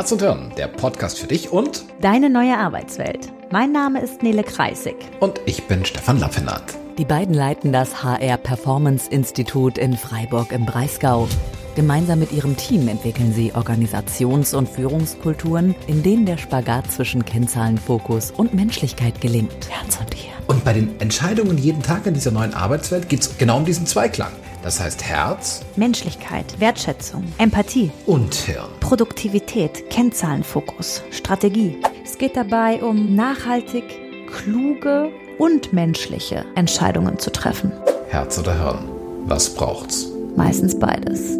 [0.00, 3.30] Herz und Hirn, der Podcast für dich und deine neue Arbeitswelt.
[3.50, 4.96] Mein Name ist Nele Kreisig.
[5.20, 6.62] Und ich bin Stefan Lappinat.
[6.96, 11.28] Die beiden leiten das HR Performance Institut in Freiburg im Breisgau.
[11.76, 18.30] Gemeinsam mit ihrem Team entwickeln sie Organisations- und Führungskulturen, in denen der Spagat zwischen Kennzahlenfokus
[18.30, 19.68] und Menschlichkeit gelingt.
[19.68, 20.32] Herz und Hirn.
[20.46, 23.84] Und bei den Entscheidungen jeden Tag in dieser neuen Arbeitswelt geht es genau um diesen
[23.84, 24.32] Zweiklang.
[24.62, 28.68] Das heißt Herz, Menschlichkeit, Wertschätzung, Empathie und Hirn.
[28.80, 31.78] Produktivität, Kennzahlenfokus, Strategie.
[32.04, 33.84] Es geht dabei um nachhaltig,
[34.30, 35.08] kluge
[35.38, 37.72] und menschliche Entscheidungen zu treffen.
[38.10, 38.86] Herz oder Hirn?
[39.24, 40.08] Was braucht's?
[40.36, 41.38] Meistens beides.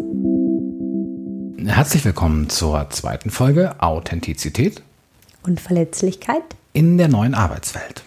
[1.63, 4.81] Herzlich willkommen zur zweiten Folge Authentizität
[5.43, 8.03] und Verletzlichkeit in der neuen Arbeitswelt.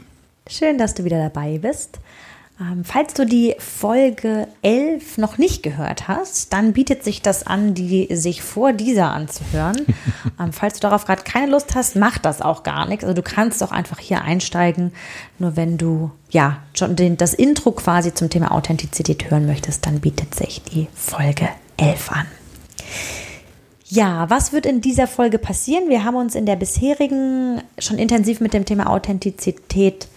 [0.49, 2.01] Schön, dass du wieder dabei bist.
[2.61, 7.75] Ähm, falls du die Folge 11 noch nicht gehört hast, dann bietet sich das an,
[7.75, 9.85] die sich vor dieser anzuhören.
[10.41, 13.05] ähm, falls du darauf gerade keine Lust hast, mach das auch gar nichts.
[13.05, 14.93] Also du kannst auch einfach hier einsteigen.
[15.41, 19.99] Nur wenn du ja schon den, das Intro quasi zum Thema Authentizität hören möchtest, dann
[19.99, 22.27] bietet sich die Folge 11 an.
[23.87, 25.89] Ja, was wird in dieser Folge passieren?
[25.89, 30.09] Wir haben uns in der bisherigen schon intensiv mit dem Thema Authentizität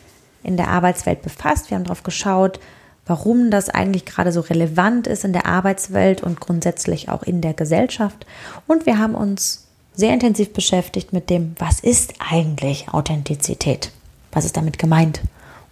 [0.47, 1.69] in der Arbeitswelt befasst.
[1.69, 2.59] Wir haben darauf geschaut,
[3.05, 7.53] warum das eigentlich gerade so relevant ist in der Arbeitswelt und grundsätzlich auch in der
[7.53, 8.25] Gesellschaft.
[8.65, 13.91] Und wir haben uns sehr intensiv beschäftigt mit dem, was ist eigentlich Authentizität?
[14.31, 15.21] Was ist damit gemeint?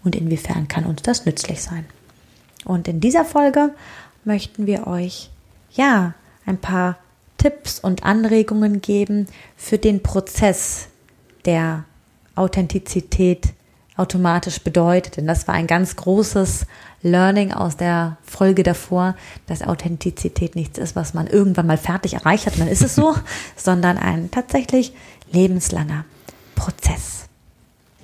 [0.03, 1.85] Und inwiefern kann uns das nützlich sein?
[2.65, 3.71] Und in dieser Folge
[4.23, 5.29] möchten wir euch
[5.71, 6.13] ja
[6.45, 6.97] ein paar
[7.37, 10.87] Tipps und Anregungen geben für den Prozess
[11.45, 11.85] der
[12.35, 13.53] Authentizität
[13.97, 15.17] automatisch bedeutet.
[15.17, 16.65] Denn das war ein ganz großes
[17.01, 19.15] Learning aus der Folge davor,
[19.45, 23.15] dass Authentizität nichts ist, was man irgendwann mal fertig erreicht hat, dann ist es so,
[23.55, 24.93] sondern ein tatsächlich
[25.31, 26.03] lebenslanger
[26.55, 27.25] Prozess.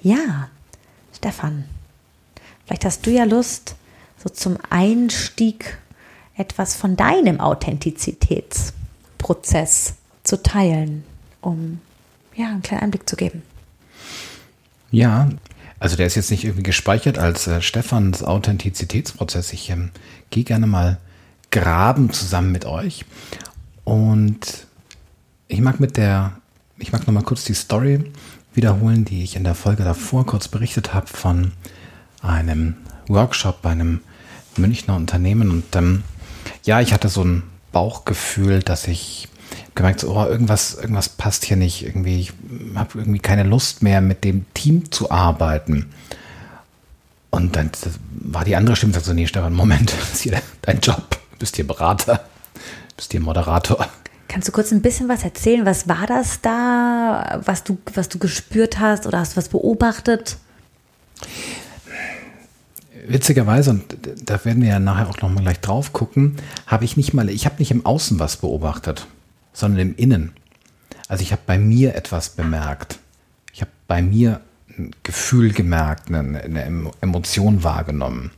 [0.03, 0.49] Ja,
[1.15, 1.65] Stefan,
[2.65, 3.75] vielleicht hast du ja Lust,
[4.23, 5.79] so zum Einstieg
[6.37, 11.03] etwas von deinem Authentizitätsprozess zu teilen,
[11.41, 11.81] um
[12.35, 13.41] ja einen kleinen Einblick zu geben.
[14.91, 15.29] Ja,
[15.81, 19.51] also der ist jetzt nicht irgendwie gespeichert als äh, Stefans Authentizitätsprozess.
[19.51, 19.89] Ich ähm,
[20.29, 20.99] gehe gerne mal
[21.49, 23.03] graben zusammen mit euch.
[23.83, 24.67] Und
[25.47, 26.33] ich mag mit der,
[26.77, 28.11] ich mag nochmal kurz die Story
[28.53, 31.53] wiederholen, die ich in der Folge davor kurz berichtet habe von
[32.21, 32.75] einem
[33.07, 34.01] Workshop bei einem
[34.57, 35.49] Münchner Unternehmen.
[35.49, 36.03] Und ähm,
[36.63, 37.41] ja, ich hatte so ein
[37.71, 39.29] Bauchgefühl, dass ich
[39.75, 41.85] gemerkt, so, oh, irgendwas, irgendwas passt hier nicht.
[41.85, 42.33] Irgendwie, ich
[42.75, 45.87] habe irgendwie keine Lust mehr, mit dem Team zu arbeiten.
[47.29, 47.71] Und dann
[48.11, 51.17] war die andere Stimme, sagt so, nee, Stefan, Moment, das ist hier dein Job.
[51.31, 53.87] Du bist hier Berater, du bist hier Moderator.
[54.27, 55.65] Kannst du kurz ein bisschen was erzählen?
[55.65, 60.37] Was war das da, was du, was du gespürt hast oder hast du was beobachtet?
[63.07, 63.83] Witzigerweise, und
[64.23, 67.45] da werden wir ja nachher auch nochmal gleich drauf gucken, habe ich nicht mal, ich
[67.45, 69.07] habe nicht im Außen was beobachtet
[69.53, 70.33] sondern im Innen.
[71.07, 72.99] Also ich habe bei mir etwas bemerkt.
[73.53, 74.41] Ich habe bei mir
[74.77, 78.31] ein Gefühl gemerkt, eine, eine Emotion wahrgenommen.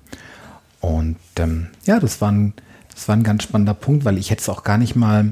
[0.81, 2.53] Und ähm, ja, das war, ein,
[2.93, 5.31] das war ein ganz spannender Punkt, weil ich hätte es auch gar nicht mal,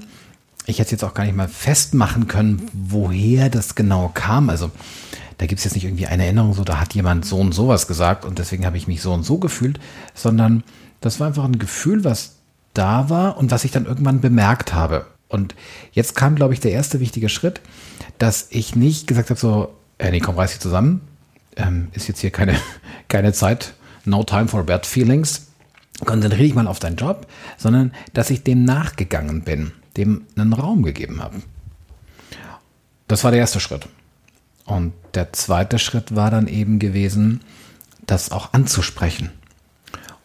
[0.66, 4.50] ich hätte jetzt auch gar nicht mal festmachen können, woher das genau kam.
[4.50, 4.72] Also
[5.40, 7.88] da gibt es jetzt nicht irgendwie eine Erinnerung, so da hat jemand so und sowas
[7.88, 9.80] gesagt und deswegen habe ich mich so und so gefühlt,
[10.14, 10.64] sondern
[11.02, 12.36] das war einfach ein Gefühl, was
[12.75, 15.08] da war und was ich dann irgendwann bemerkt habe.
[15.31, 15.56] Und
[15.94, 17.62] jetzt kam, glaube ich, der erste wichtige Schritt,
[18.18, 21.02] dass ich nicht gesagt habe, so, äh, nee, komm, reiß dich zusammen.
[21.56, 22.56] Ähm, ist jetzt hier keine,
[23.08, 23.74] keine Zeit.
[24.03, 25.47] No time for bad feelings.
[26.03, 27.28] Konzentriere dich mal auf deinen Job,
[27.58, 31.41] sondern dass ich dem nachgegangen bin, dem einen Raum gegeben habe.
[33.08, 33.88] Das war der erste Schritt.
[34.66, 37.41] Und der zweite Schritt war dann eben gewesen,
[38.06, 39.31] das auch anzusprechen.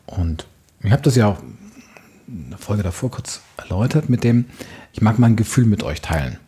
[0.07, 0.47] Und
[0.83, 1.43] ich habe das ja auch
[2.29, 4.47] in der Folge davor kurz erläutert mit dem,
[4.97, 6.39] ich mag mein Gefühl mit euch teilen.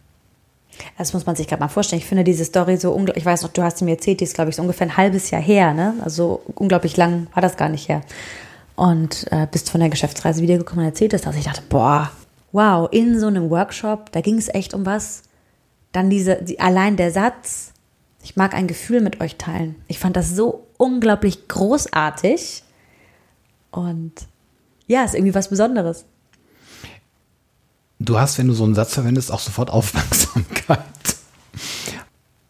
[0.96, 2.00] Das muss man sich gerade mal vorstellen.
[2.00, 4.24] Ich finde diese Story so unglaublich, ich weiß noch, du hast sie mir erzählt, die
[4.24, 5.92] ist, glaube ich, so ungefähr ein halbes Jahr her, ne?
[6.02, 8.00] Also unglaublich lang war das gar nicht her.
[8.74, 12.10] Und äh, bist von der Geschäftsreise wiedergekommen und erzählt hast, dass ich dachte, boah,
[12.52, 15.24] wow, in so einem Workshop, da ging es echt um was.
[15.92, 17.74] Dann diese, die, allein der Satz,
[18.22, 19.74] ich mag ein Gefühl mit euch teilen.
[19.88, 22.62] Ich fand das so unglaublich großartig.
[23.72, 24.12] Und
[24.86, 26.06] ja, ist irgendwie was Besonderes.
[27.98, 30.78] Du hast, wenn du so einen Satz verwendest, auch sofort Aufmerksamkeit.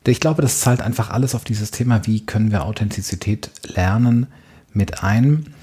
[0.06, 4.26] Ich glaube, das zahlt einfach alles auf dieses Thema, wie können wir Authentizität lernen,
[4.72, 5.54] mit ein.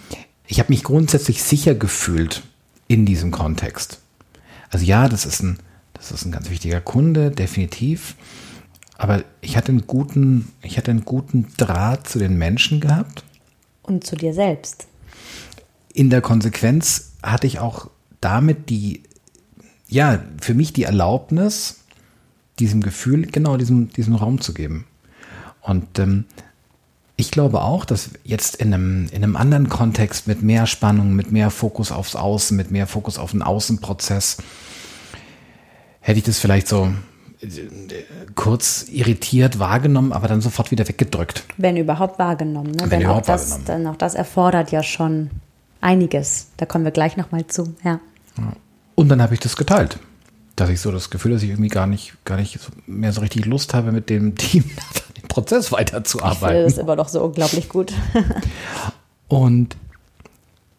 [0.45, 2.43] Ich habe mich grundsätzlich sicher gefühlt
[2.87, 3.99] in diesem Kontext.
[4.69, 5.59] Also ja, das ist ein
[5.93, 8.15] Das ist ein ganz wichtiger Kunde, definitiv.
[8.97, 13.23] Aber ich hatte einen guten, ich hatte einen guten Draht zu den Menschen gehabt.
[13.81, 14.87] Und zu dir selbst.
[15.93, 17.89] In der Konsequenz hatte ich auch
[18.21, 19.03] damit die,
[19.87, 21.81] ja, für mich die Erlaubnis,
[22.59, 24.85] diesem Gefühl, genau diesem, diesem Raum zu geben.
[25.61, 26.25] Und ähm,
[27.17, 31.31] ich glaube auch, dass jetzt in einem, in einem anderen Kontext mit mehr Spannung, mit
[31.31, 34.37] mehr Fokus aufs Außen, mit mehr Fokus auf den Außenprozess,
[36.01, 36.91] hätte ich das vielleicht so
[37.41, 37.47] äh,
[38.35, 41.43] kurz irritiert wahrgenommen, aber dann sofort wieder weggedrückt.
[41.57, 42.71] Wenn überhaupt wahrgenommen.
[42.71, 42.81] Ne?
[42.81, 43.83] Wenn Denn überhaupt auch das, wahrgenommen.
[43.83, 45.29] dann auch das erfordert ja schon
[45.81, 46.47] einiges.
[46.57, 47.75] Da kommen wir gleich nochmal zu.
[47.83, 47.99] Ja.
[48.95, 49.99] Und dann habe ich das geteilt.
[50.55, 52.57] Dass ich so das Gefühl, dass ich irgendwie gar nicht, gar nicht
[52.87, 54.63] mehr so richtig Lust habe, mit dem Team
[55.17, 56.63] den Prozess Ich finde weiterzuarbeiten.
[56.63, 57.93] das immer noch so unglaublich gut.
[59.27, 59.75] Und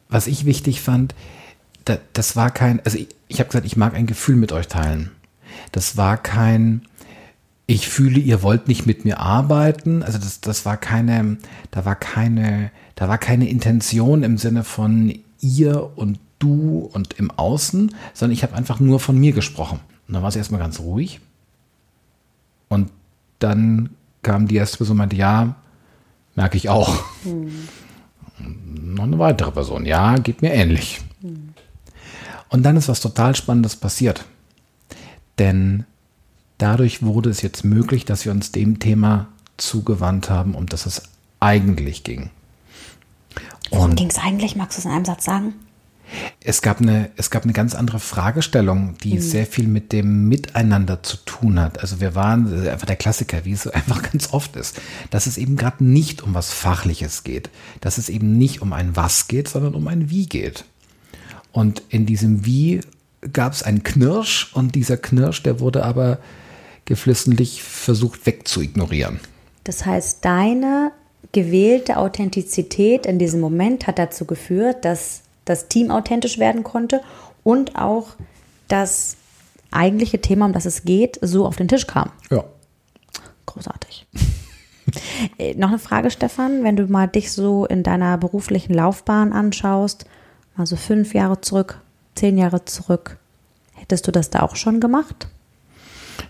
[0.09, 1.15] was ich wichtig fand,
[1.85, 4.69] da, das war kein, also ich, ich habe gesagt, ich mag ein Gefühl mit euch
[4.69, 5.11] teilen.
[5.73, 6.83] Das war kein,
[7.67, 10.03] ich fühle, ihr wollt nicht mit mir arbeiten.
[10.03, 11.39] Also das, das war keine,
[11.71, 17.31] da war keine, da war keine Intention im Sinne von ihr und du und im
[17.31, 19.81] Außen, sondern ich habe einfach nur von mir gesprochen.
[20.07, 21.21] Und dann war es erstmal ganz ruhig.
[22.69, 22.91] Und
[23.39, 23.91] dann
[24.23, 25.57] kam die erste Person und meinte, ja,
[26.35, 27.03] merke ich auch.
[28.39, 31.01] Noch eine weitere Person, ja, geht mir ähnlich.
[32.49, 34.25] Und dann ist was total Spannendes passiert.
[35.39, 35.85] Denn
[36.59, 41.03] dadurch wurde es jetzt möglich, dass wir uns dem Thema zugewandt haben, um das es
[41.41, 42.31] eigentlich ging.
[43.71, 44.57] Worum ging es eigentlich?
[44.57, 45.55] Magst du es in einem Satz sagen?
[46.43, 51.03] Es gab eine, es gab eine ganz andere Fragestellung, die sehr viel mit dem Miteinander
[51.03, 51.81] zu tun hat.
[51.81, 54.81] Also wir waren ist einfach der Klassiker, wie es so einfach ganz oft ist,
[55.11, 57.51] dass es eben gerade nicht um was Fachliches geht,
[57.81, 60.65] dass es eben nicht um ein Was geht, sondern um ein Wie geht.
[61.53, 62.81] Und in diesem Wie
[63.33, 66.19] gab es einen Knirsch und dieser Knirsch, der wurde aber
[66.85, 69.21] geflissentlich versucht wegzuignorieren.
[69.65, 70.93] Das heißt, deine
[71.33, 77.01] gewählte Authentizität in diesem Moment hat dazu geführt, dass das Team authentisch werden konnte
[77.43, 78.09] und auch
[78.69, 79.17] das
[79.71, 82.11] eigentliche Thema, um das es geht, so auf den Tisch kam.
[82.31, 82.45] Ja.
[83.47, 84.07] Großartig.
[85.37, 90.07] Äh, Noch eine Frage, Stefan, wenn du mal dich so in deiner beruflichen Laufbahn anschaust,
[90.57, 91.81] also fünf Jahre zurück,
[92.15, 93.19] zehn Jahre zurück,
[93.75, 95.27] hättest du das da auch schon gemacht?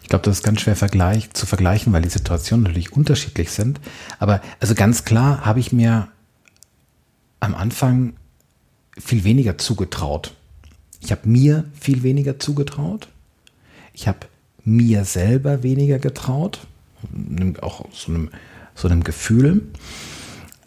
[0.01, 3.79] Ich glaube, das ist ganz schwer vergleich, zu vergleichen, weil die Situationen natürlich unterschiedlich sind.
[4.19, 6.09] Aber also ganz klar habe ich mir
[7.41, 8.15] am Anfang
[8.99, 10.35] viel weniger zugetraut.
[11.01, 13.09] Ich habe mir viel weniger zugetraut.
[13.93, 14.19] Ich habe
[14.65, 16.61] mir selber weniger getraut.
[17.61, 18.31] Auch so einem,
[18.75, 19.63] so einem Gefühl.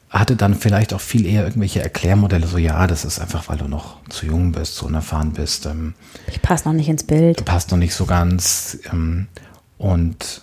[0.09, 3.67] Hatte dann vielleicht auch viel eher irgendwelche Erklärmodelle, so ja, das ist einfach, weil du
[3.67, 5.67] noch zu jung bist, so unerfahren bist.
[5.67, 5.93] Ähm,
[6.27, 7.45] Ich passe noch nicht ins Bild.
[7.45, 8.79] passt noch nicht so ganz.
[8.91, 9.27] Ähm,
[9.77, 10.41] und,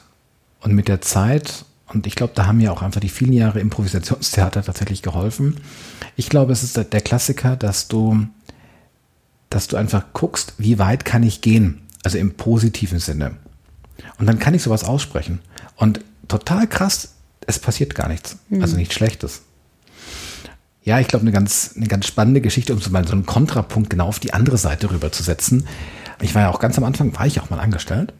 [0.60, 3.60] und mit der Zeit, und ich glaube, da haben mir auch einfach die vielen Jahre
[3.60, 5.58] Improvisationstheater tatsächlich geholfen.
[6.16, 8.26] Ich glaube, es ist der- Klassiker, dass du,
[9.50, 13.36] dass du einfach guckst, wie weit kann ich gehen, also im positiven Sinne.
[14.18, 15.40] Und dann kann ich sowas aussprechen.
[15.76, 17.14] Und total krass,
[17.46, 18.36] es passiert gar nichts.
[18.60, 19.42] Also nichts Schlechtes.
[20.82, 23.90] Ja, ich glaube, eine ganz, eine ganz spannende Geschichte, um so mal so einen Kontrapunkt
[23.90, 25.66] genau auf die andere Seite rüberzusetzen.
[26.20, 28.12] Ich war ja auch ganz am Anfang, war ich auch mal angestellt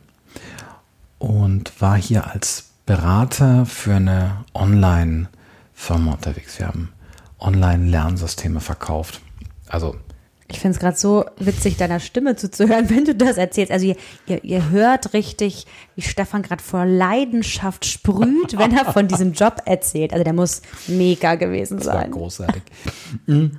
[1.19, 6.58] und war hier als Berater für eine Online-Firma unterwegs.
[6.58, 6.93] Wir haben
[7.40, 9.20] Online-Lernsysteme verkauft.
[9.69, 9.96] Also
[10.48, 13.72] Ich finde es gerade so witzig, deiner Stimme zuzuhören, wenn du das erzählst.
[13.72, 15.66] Also ihr, ihr, ihr hört richtig,
[15.96, 20.12] wie Stefan gerade vor Leidenschaft sprüht, wenn er von diesem Job erzählt.
[20.12, 22.10] Also der muss mega gewesen Das sein.
[22.12, 22.62] großartig.
[23.26, 23.58] Mhm.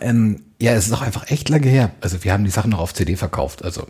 [0.00, 1.90] ähm, ja, es ist auch einfach echt lange her.
[2.00, 3.64] Also wir haben die Sachen noch auf CD verkauft.
[3.64, 3.84] Also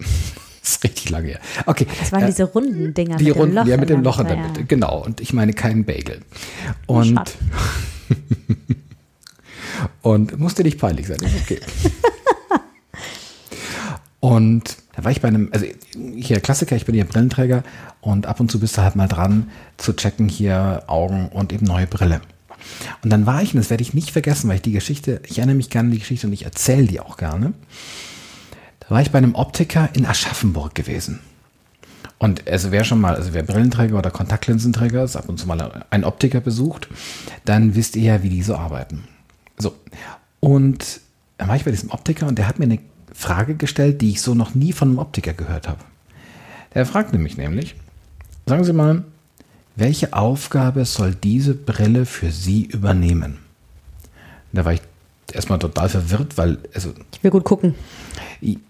[0.63, 1.41] das ist richtig lange her.
[1.67, 1.87] Okay.
[1.99, 4.03] Das waren äh, diese runden Dinger die mit Runden, dem Loch ja, mit in dem
[4.03, 4.67] der Loch in der Mitte, ja.
[4.67, 5.05] genau.
[5.05, 6.21] Und ich meine keinen Bagel.
[6.87, 7.21] Und,
[10.03, 11.61] und musste nicht peinlich sein, ist okay.
[14.21, 15.67] und da war ich bei einem, also
[16.17, 17.65] hier Klassiker, ich bin hier Brillenträger
[18.01, 21.67] und ab und zu bist du halt mal dran zu checken hier Augen und eben
[21.67, 22.21] neue Brille.
[23.03, 25.39] Und dann war ich, und das werde ich nicht vergessen, weil ich die Geschichte, ich
[25.39, 27.53] erinnere mich gerne an die Geschichte und ich erzähle die auch gerne.
[28.93, 31.21] War ich bei einem Optiker in Aschaffenburg gewesen.
[32.19, 35.83] Und also wer schon mal, also wer Brillenträger oder Kontaktlinsenträger ist, ab und zu mal
[35.89, 36.89] einen Optiker besucht,
[37.47, 39.05] dann wisst ihr ja, wie die so arbeiten.
[39.57, 39.75] So.
[40.41, 41.01] Und
[41.39, 42.81] dann war ich bei diesem Optiker und der hat mir eine
[43.15, 45.81] Frage gestellt, die ich so noch nie von einem Optiker gehört habe.
[46.75, 47.77] Der fragte mich nämlich,
[48.45, 49.05] sagen Sie mal,
[49.75, 53.39] welche Aufgabe soll diese Brille für Sie übernehmen?
[54.53, 54.83] Da war ich
[55.33, 57.75] erstmal total verwirrt, weil, also Ich will gut gucken.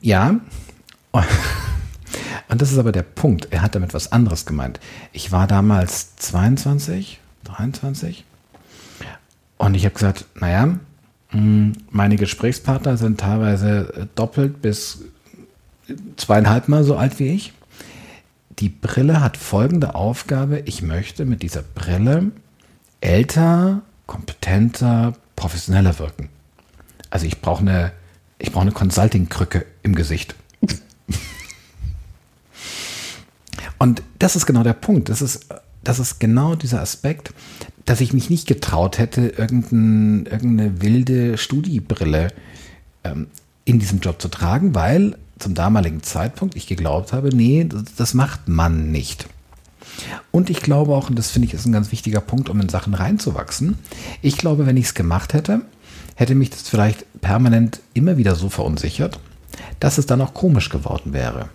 [0.00, 0.40] Ja.
[2.48, 3.48] Und das ist aber der Punkt.
[3.50, 4.80] Er hat damit was anderes gemeint.
[5.12, 8.24] Ich war damals 22, 23
[9.58, 10.78] und ich habe gesagt, naja,
[11.28, 15.04] hm, meine Gesprächspartner sind teilweise doppelt bis
[16.16, 17.52] zweieinhalb Mal so alt wie ich.
[18.58, 20.60] Die Brille hat folgende Aufgabe.
[20.66, 22.32] Ich möchte mit dieser Brille
[23.00, 26.28] älter, kompetenter, professioneller wirken.
[27.10, 27.92] Also ich brauche eine,
[28.42, 30.34] ich brauche eine Consulting-Krücke im Gesicht.
[33.78, 35.08] Und das ist genau der Punkt.
[35.08, 35.46] Das ist,
[35.82, 37.32] das ist genau dieser Aspekt,
[37.84, 42.28] dass ich mich nicht getraut hätte, irgendein, irgendeine wilde Studiebrille
[43.04, 43.28] ähm,
[43.64, 48.14] in diesem Job zu tragen, weil zum damaligen Zeitpunkt ich geglaubt habe, nee, das, das
[48.14, 49.26] macht man nicht.
[50.30, 52.68] Und ich glaube auch, und das finde ich ist ein ganz wichtiger Punkt, um in
[52.68, 53.78] Sachen reinzuwachsen,
[54.20, 55.62] ich glaube, wenn ich es gemacht hätte,
[56.14, 59.18] hätte mich das vielleicht permanent immer wieder so verunsichert,
[59.80, 61.48] dass es dann auch komisch geworden wäre.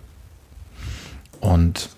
[1.40, 1.90] Und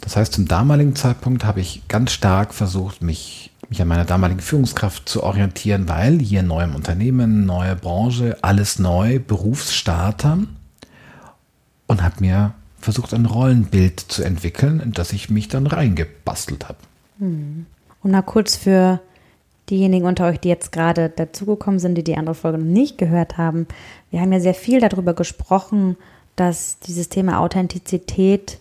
[0.00, 4.40] das heißt, zum damaligen Zeitpunkt habe ich ganz stark versucht, mich, mich an meiner damaligen
[4.40, 10.38] Führungskraft zu orientieren, weil hier neu im Unternehmen, neue Branche, alles neu, Berufsstarter
[11.86, 16.78] und habe mir versucht, ein Rollenbild zu entwickeln, in das ich mich dann reingebastelt habe.
[17.18, 17.66] Hm.
[18.02, 19.00] Und mal kurz für
[19.72, 23.38] diejenigen unter euch, die jetzt gerade dazugekommen sind, die die andere Folge noch nicht gehört
[23.38, 23.66] haben.
[24.10, 25.96] Wir haben ja sehr viel darüber gesprochen,
[26.36, 28.58] dass dieses Thema Authentizität,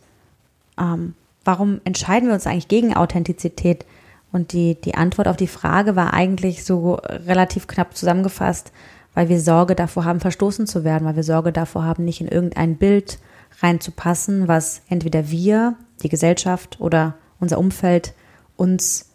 [0.79, 1.13] ähm,
[1.43, 3.85] warum entscheiden wir uns eigentlich gegen Authentizität?
[4.31, 8.71] Und die, die Antwort auf die Frage war eigentlich so relativ knapp zusammengefasst,
[9.13, 12.29] weil wir Sorge davor haben, verstoßen zu werden, weil wir Sorge davor haben, nicht in
[12.29, 13.19] irgendein Bild
[13.61, 18.13] reinzupassen, was entweder wir, die Gesellschaft oder unser Umfeld
[18.55, 19.10] uns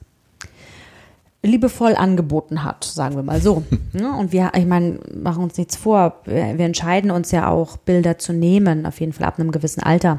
[1.46, 3.64] liebevoll angeboten hat, sagen wir mal so.
[3.92, 6.20] Und wir, ich meine, machen uns nichts vor.
[6.24, 8.86] Wir entscheiden uns ja auch, Bilder zu nehmen.
[8.86, 10.18] Auf jeden Fall ab einem gewissen Alter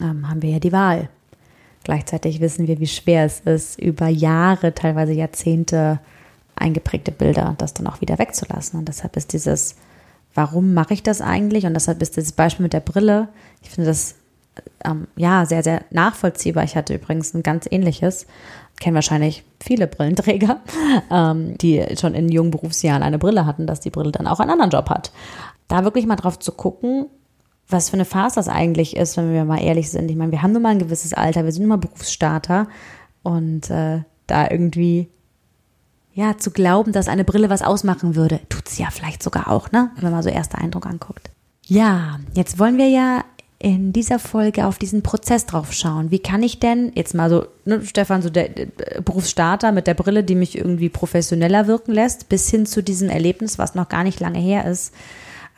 [0.00, 1.08] ähm, haben wir ja die Wahl.
[1.84, 5.98] Gleichzeitig wissen wir, wie schwer es ist, über Jahre, teilweise Jahrzehnte
[6.54, 8.78] eingeprägte Bilder, das dann auch wieder wegzulassen.
[8.78, 9.76] Und deshalb ist dieses,
[10.34, 11.64] warum mache ich das eigentlich?
[11.64, 13.28] Und deshalb ist dieses Beispiel mit der Brille,
[13.62, 14.16] ich finde das
[14.84, 16.64] ähm, ja sehr, sehr nachvollziehbar.
[16.64, 18.26] Ich hatte übrigens ein ganz ähnliches,
[18.80, 20.60] kennen wahrscheinlich viele Brillenträger,
[21.10, 24.50] ähm, die schon in jungen Berufsjahren eine Brille hatten, dass die Brille dann auch einen
[24.50, 25.12] anderen Job hat.
[25.68, 27.06] Da wirklich mal drauf zu gucken,
[27.68, 30.10] was für eine Phase das eigentlich ist, wenn wir mal ehrlich sind.
[30.10, 32.66] Ich meine, wir haben nun mal ein gewisses Alter, wir sind nun mal Berufsstarter
[33.22, 35.08] und äh, da irgendwie
[36.12, 38.40] ja, zu glauben, dass eine Brille was ausmachen würde.
[38.48, 39.90] Tut sie ja vielleicht sogar auch, ne?
[40.00, 41.30] Wenn man so erster Eindruck anguckt.
[41.66, 43.24] Ja, jetzt wollen wir ja
[43.62, 46.10] in dieser Folge auf diesen Prozess drauf schauen.
[46.10, 48.66] Wie kann ich denn, jetzt mal so, ne, Stefan, so der, der
[49.02, 53.58] Berufsstarter mit der Brille, die mich irgendwie professioneller wirken lässt, bis hin zu diesem Erlebnis,
[53.58, 54.94] was noch gar nicht lange her ist.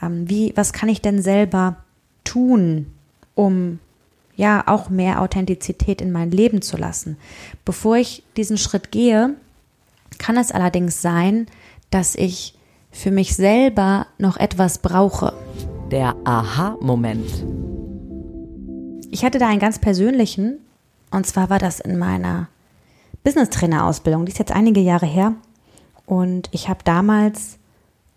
[0.03, 1.77] Ähm, wie, was kann ich denn selber
[2.25, 2.87] tun,
[3.37, 3.79] um
[4.35, 7.17] ja auch mehr Authentizität in mein Leben zu lassen?
[7.65, 9.37] Bevor ich diesen Schritt gehe,
[10.19, 11.47] kann es allerdings sein,
[11.91, 12.55] dass ich
[12.91, 15.35] für mich selber noch etwas brauche.
[15.93, 17.72] Der Aha-Moment.
[19.13, 20.59] Ich hatte da einen ganz persönlichen,
[21.11, 22.49] und zwar war das in meiner
[23.25, 24.25] Business-Trainer-Ausbildung.
[24.25, 25.35] Die ist jetzt einige Jahre her.
[26.07, 27.59] Und ich habe damals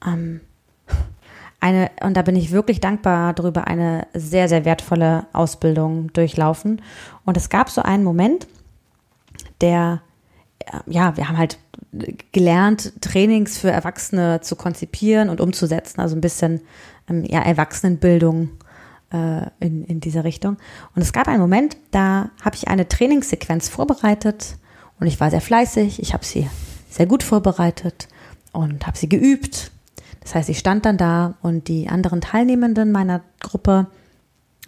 [0.07, 0.39] ähm,
[1.59, 6.81] eine, und da bin ich wirklich dankbar darüber, eine sehr, sehr wertvolle Ausbildung durchlaufen.
[7.25, 8.47] Und es gab so einen Moment,
[9.59, 10.01] der,
[10.85, 11.59] ja, wir haben halt
[12.31, 16.61] gelernt, Trainings für Erwachsene zu konzipieren und umzusetzen, also ein bisschen
[17.09, 18.51] ähm, ja, Erwachsenenbildung
[19.11, 20.57] äh, in, in dieser Richtung.
[20.95, 24.57] Und es gab einen Moment, da habe ich eine Trainingssequenz vorbereitet
[24.99, 26.47] und ich war sehr fleißig, ich habe sie
[26.89, 28.07] sehr gut vorbereitet
[28.51, 29.71] und habe sie geübt.
[30.21, 33.87] Das heißt, ich stand dann da und die anderen Teilnehmenden meiner Gruppe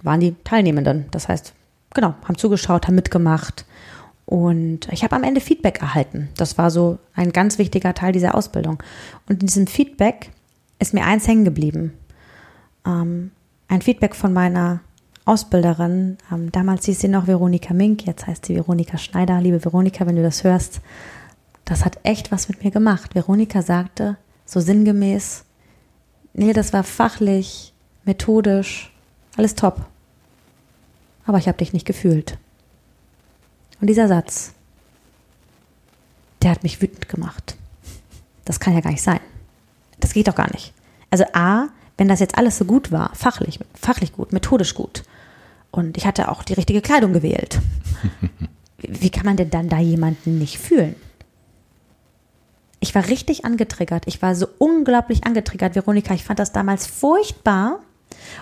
[0.03, 1.05] waren die Teilnehmenden.
[1.11, 1.53] Das heißt,
[1.93, 3.65] genau, haben zugeschaut, haben mitgemacht
[4.27, 6.27] und ich habe am Ende Feedback erhalten.
[6.35, 8.83] Das war so ein ganz wichtiger Teil dieser Ausbildung.
[9.29, 10.31] Und in diesem Feedback
[10.79, 11.93] ist mir eins hängen geblieben.
[12.85, 13.31] Ähm,
[13.67, 14.81] ein Feedback von meiner
[15.25, 16.17] Ausbilderin.
[16.31, 19.41] Ähm, damals hieß sie noch Veronika Mink, jetzt heißt sie Veronika Schneider.
[19.41, 20.81] Liebe Veronika, wenn du das hörst,
[21.65, 23.13] das hat echt was mit mir gemacht.
[23.13, 25.43] Veronika sagte so sinngemäß,
[26.33, 27.73] nee, das war fachlich,
[28.05, 28.93] methodisch,
[29.35, 29.85] alles top.
[31.25, 32.37] Aber ich habe dich nicht gefühlt.
[33.81, 34.53] Und dieser Satz,
[36.41, 37.57] der hat mich wütend gemacht.
[38.45, 39.19] Das kann ja gar nicht sein.
[39.99, 40.73] Das geht doch gar nicht.
[41.09, 45.03] Also A, wenn das jetzt alles so gut war, fachlich, fachlich gut, methodisch gut,
[45.71, 47.59] und ich hatte auch die richtige Kleidung gewählt,
[48.77, 50.95] wie kann man denn dann da jemanden nicht fühlen?
[52.79, 54.03] Ich war richtig angetriggert.
[54.05, 56.13] Ich war so unglaublich angetriggert, Veronika.
[56.13, 57.79] Ich fand das damals furchtbar,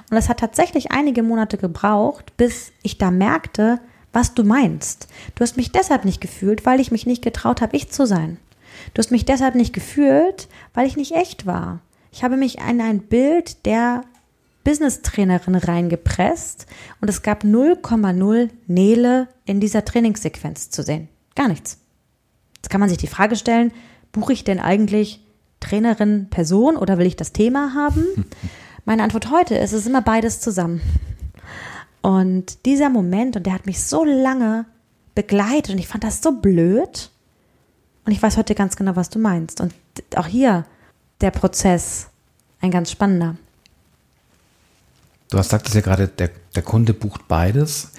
[0.10, 3.80] Und es hat tatsächlich einige Monate gebraucht, bis ich da merkte,
[4.14, 5.08] was du meinst.
[5.36, 8.38] Du hast mich deshalb nicht gefühlt, weil ich mich nicht getraut habe, ich zu sein.
[8.94, 11.80] Du hast mich deshalb nicht gefühlt, weil ich nicht echt war.
[12.16, 14.06] Ich habe mich in ein Bild der
[14.64, 16.66] Business-Trainerin reingepresst
[17.02, 21.10] und es gab 0,0 Nele in dieser Trainingssequenz zu sehen.
[21.36, 21.78] Gar nichts.
[22.56, 23.74] Jetzt kann man sich die Frage stellen,
[24.14, 25.26] buche ich denn eigentlich
[25.60, 28.06] Trainerin Person oder will ich das Thema haben?
[28.86, 30.82] Meine Antwort heute ist, es ist immer beides zusammen.
[32.02, 34.66] Und dieser Moment, und der hat mich so lange
[35.16, 37.10] begleitet und ich fand das so blöd.
[38.06, 39.60] Und ich weiß heute ganz genau, was du meinst.
[39.60, 39.74] Und
[40.16, 40.64] auch hier
[41.22, 42.08] der Prozess
[42.62, 43.36] ein ganz spannender.
[45.30, 47.92] Du hast sagtest ja gerade, der, der Kunde bucht beides.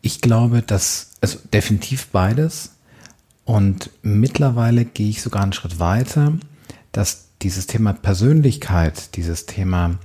[0.00, 2.72] Ich glaube, dass, also definitiv beides.
[3.44, 6.32] Und mittlerweile gehe ich sogar einen Schritt weiter,
[6.92, 9.98] dass dieses Thema Persönlichkeit, dieses Thema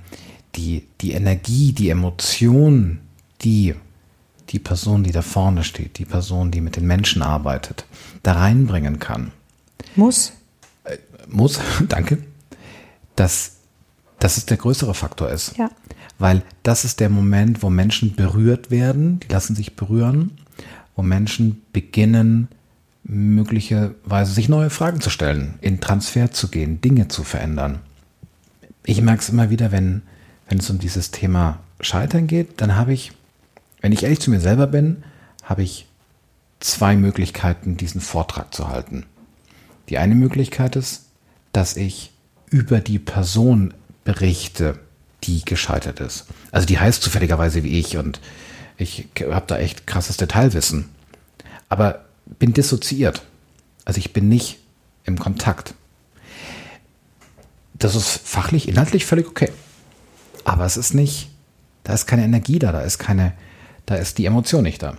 [0.56, 3.00] die, die Energie, die Emotion,
[3.42, 3.74] die
[4.50, 7.84] die Person, die da vorne steht, die Person, die mit den Menschen arbeitet,
[8.22, 9.32] da reinbringen kann.
[9.96, 10.32] Muss.
[10.84, 10.98] Äh,
[11.28, 12.18] muss, danke.
[13.18, 13.56] Dass,
[14.18, 15.56] dass es der größere Faktor ist.
[15.56, 15.70] Ja.
[16.18, 20.38] Weil das ist der Moment, wo Menschen berührt werden, die lassen sich berühren,
[20.96, 22.48] wo Menschen beginnen,
[23.04, 27.80] möglicherweise sich neue Fragen zu stellen, in Transfer zu gehen, Dinge zu verändern.
[28.84, 30.02] Ich merke es immer wieder, wenn,
[30.48, 33.12] wenn es um dieses Thema Scheitern geht, dann habe ich,
[33.80, 35.04] wenn ich ehrlich zu mir selber bin,
[35.42, 35.86] habe ich
[36.60, 39.06] zwei Möglichkeiten, diesen Vortrag zu halten.
[39.88, 41.06] Die eine Möglichkeit ist,
[41.52, 42.12] dass ich
[42.50, 43.74] über die Person
[44.04, 44.78] berichte,
[45.24, 46.26] die gescheitert ist.
[46.50, 48.20] Also die heißt zufälligerweise wie ich und
[48.76, 50.88] ich habe da echt krasses Detailwissen.
[51.68, 52.04] Aber
[52.38, 53.22] bin dissoziiert.
[53.84, 54.58] Also ich bin nicht
[55.04, 55.74] im Kontakt.
[57.74, 59.52] Das ist fachlich, inhaltlich völlig okay.
[60.44, 61.30] Aber es ist nicht,
[61.84, 63.32] da ist keine Energie da, da ist keine,
[63.86, 64.96] da ist die Emotion nicht da.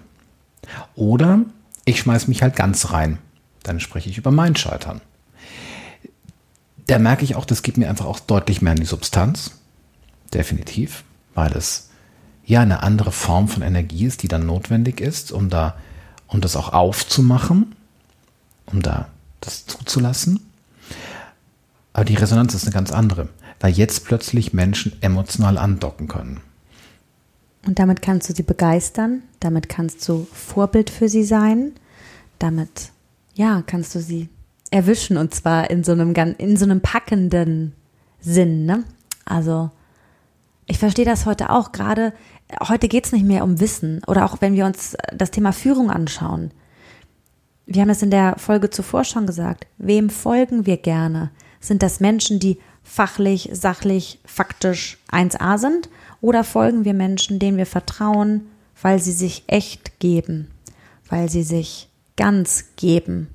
[0.96, 1.42] Oder
[1.86, 3.18] ich schmeiß mich halt ganz rein.
[3.64, 5.02] Dann spreche ich über mein Scheitern.
[6.90, 9.52] Da merke ich auch, das gibt mir einfach auch deutlich mehr in die Substanz.
[10.34, 11.04] Definitiv.
[11.36, 11.92] Weil es
[12.44, 15.78] ja eine andere Form von Energie ist, die dann notwendig ist, um da
[16.26, 17.76] um das auch aufzumachen,
[18.66, 20.40] um da das zuzulassen.
[21.94, 26.42] Aber die Resonanz ist eine ganz andere, weil jetzt plötzlich Menschen emotional andocken können.
[27.68, 31.74] Und damit kannst du sie begeistern, damit kannst du Vorbild für sie sein,
[32.40, 32.90] damit,
[33.36, 34.30] ja, kannst du sie
[34.72, 37.74] erwischen und zwar in so einem, in so einem packenden
[38.20, 38.84] Sinn, ne?
[39.26, 39.72] Also,
[40.66, 42.14] ich verstehe das heute auch, gerade
[42.68, 45.90] heute geht es nicht mehr um Wissen oder auch wenn wir uns das Thema Führung
[45.90, 46.52] anschauen.
[47.66, 49.68] Wir haben es in der Folge zuvor schon gesagt.
[49.78, 51.30] Wem folgen wir gerne?
[51.60, 55.90] Sind das Menschen, die fachlich, sachlich, faktisch 1a sind?
[56.22, 58.48] Oder folgen wir Menschen, denen wir vertrauen,
[58.82, 60.50] weil sie sich echt geben,
[61.10, 63.28] weil sie sich ganz geben,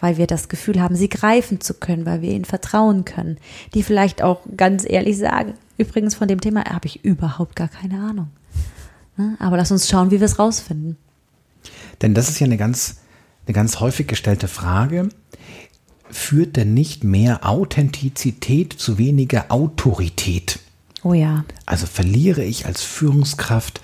[0.00, 3.38] weil wir das Gefühl haben, sie greifen zu können, weil wir ihnen vertrauen können,
[3.74, 8.00] die vielleicht auch ganz ehrlich sagen, übrigens von dem Thema habe ich überhaupt gar keine
[8.00, 8.28] Ahnung.
[9.16, 9.36] Ne?
[9.38, 10.96] Aber lass uns schauen, wie wir es rausfinden.
[12.02, 12.96] Denn das ist ja eine ganz,
[13.46, 15.10] eine ganz häufig gestellte Frage.
[16.10, 20.58] Führt denn nicht mehr Authentizität zu weniger Autorität?
[21.02, 21.44] Oh ja.
[21.66, 23.80] Also verliere ich als Führungskraft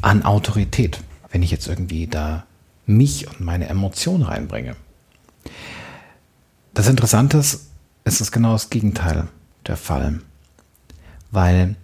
[0.00, 2.46] an Autorität, wenn ich jetzt irgendwie da
[2.86, 4.76] mich und meine Emotionen reinbringe.
[6.78, 7.70] Das Interessante ist,
[8.04, 9.26] es ist genau das Gegenteil
[9.66, 10.20] der Fall.
[11.32, 11.74] Weil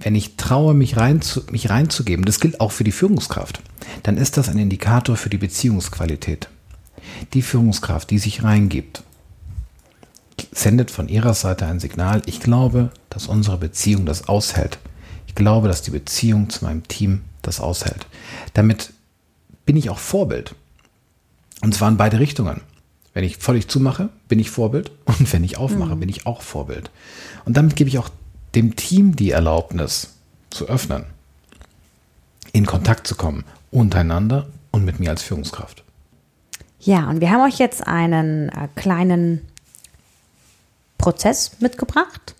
[0.00, 3.62] wenn ich traue, mich, rein zu, mich reinzugeben, das gilt auch für die Führungskraft,
[4.02, 6.48] dann ist das ein Indikator für die Beziehungsqualität.
[7.32, 9.04] Die Führungskraft, die sich reingibt,
[10.50, 14.80] sendet von ihrer Seite ein Signal, ich glaube, dass unsere Beziehung das aushält.
[15.28, 18.08] Ich glaube, dass die Beziehung zu meinem Team das aushält.
[18.52, 18.94] Damit
[19.64, 20.56] bin ich auch Vorbild.
[21.60, 22.62] Und zwar in beide Richtungen.
[23.14, 24.90] Wenn ich völlig zumache, bin ich Vorbild.
[25.06, 26.00] Und wenn ich aufmache, mhm.
[26.00, 26.90] bin ich auch Vorbild.
[27.44, 28.10] Und damit gebe ich auch
[28.54, 30.10] dem Team die Erlaubnis
[30.50, 31.04] zu öffnen,
[32.52, 35.82] in Kontakt zu kommen, untereinander und mit mir als Führungskraft.
[36.80, 39.40] Ja, und wir haben euch jetzt einen äh, kleinen
[40.98, 42.34] Prozess mitgebracht,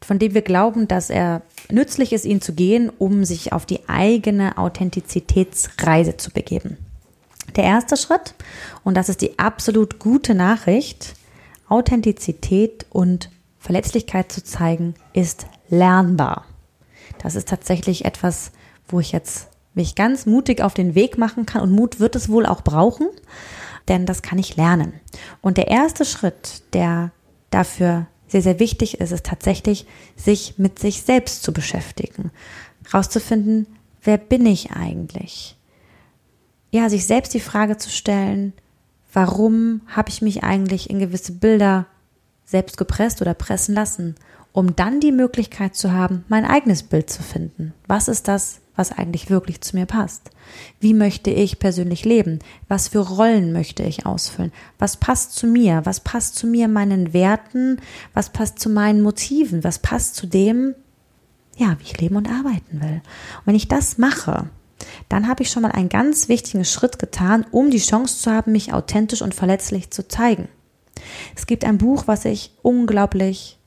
[0.00, 3.88] von dem wir glauben, dass er nützlich ist, ihn zu gehen, um sich auf die
[3.88, 6.78] eigene Authentizitätsreise zu begeben.
[7.56, 8.34] Der erste Schritt,
[8.84, 11.14] und das ist die absolut gute Nachricht,
[11.68, 16.44] Authentizität und Verletzlichkeit zu zeigen, ist lernbar.
[17.22, 18.52] Das ist tatsächlich etwas,
[18.86, 22.28] wo ich jetzt mich ganz mutig auf den Weg machen kann und Mut wird es
[22.28, 23.08] wohl auch brauchen,
[23.88, 24.92] denn das kann ich lernen.
[25.40, 27.12] Und der erste Schritt, der
[27.50, 32.30] dafür sehr, sehr wichtig ist, ist tatsächlich, sich mit sich selbst zu beschäftigen.
[32.92, 33.66] Rauszufinden,
[34.02, 35.57] wer bin ich eigentlich?
[36.70, 38.52] Ja, sich selbst die Frage zu stellen,
[39.12, 41.86] warum habe ich mich eigentlich in gewisse Bilder
[42.44, 44.14] selbst gepresst oder pressen lassen,
[44.52, 47.74] um dann die Möglichkeit zu haben, mein eigenes Bild zu finden.
[47.86, 50.30] Was ist das, was eigentlich wirklich zu mir passt?
[50.80, 52.38] Wie möchte ich persönlich leben?
[52.68, 54.52] Was für Rollen möchte ich ausfüllen?
[54.78, 55.82] Was passt zu mir?
[55.84, 57.80] Was passt zu mir, meinen Werten?
[58.14, 59.62] Was passt zu meinen Motiven?
[59.62, 60.74] Was passt zu dem,
[61.56, 63.02] ja, wie ich leben und arbeiten will?
[63.38, 64.48] Und wenn ich das mache,
[65.08, 68.52] dann habe ich schon mal einen ganz wichtigen Schritt getan, um die Chance zu haben,
[68.52, 70.48] mich authentisch und verletzlich zu zeigen.
[71.36, 73.58] Es gibt ein Buch, was ich unglaublich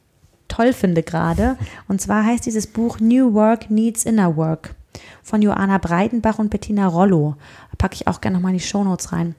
[0.47, 1.57] toll finde gerade.
[1.87, 4.75] Und zwar heißt dieses Buch New Work Needs Inner Work
[5.23, 7.35] von Joanna Breidenbach und Bettina Rollo.
[7.71, 9.35] Da packe ich auch gerne nochmal in die Shownotes rein.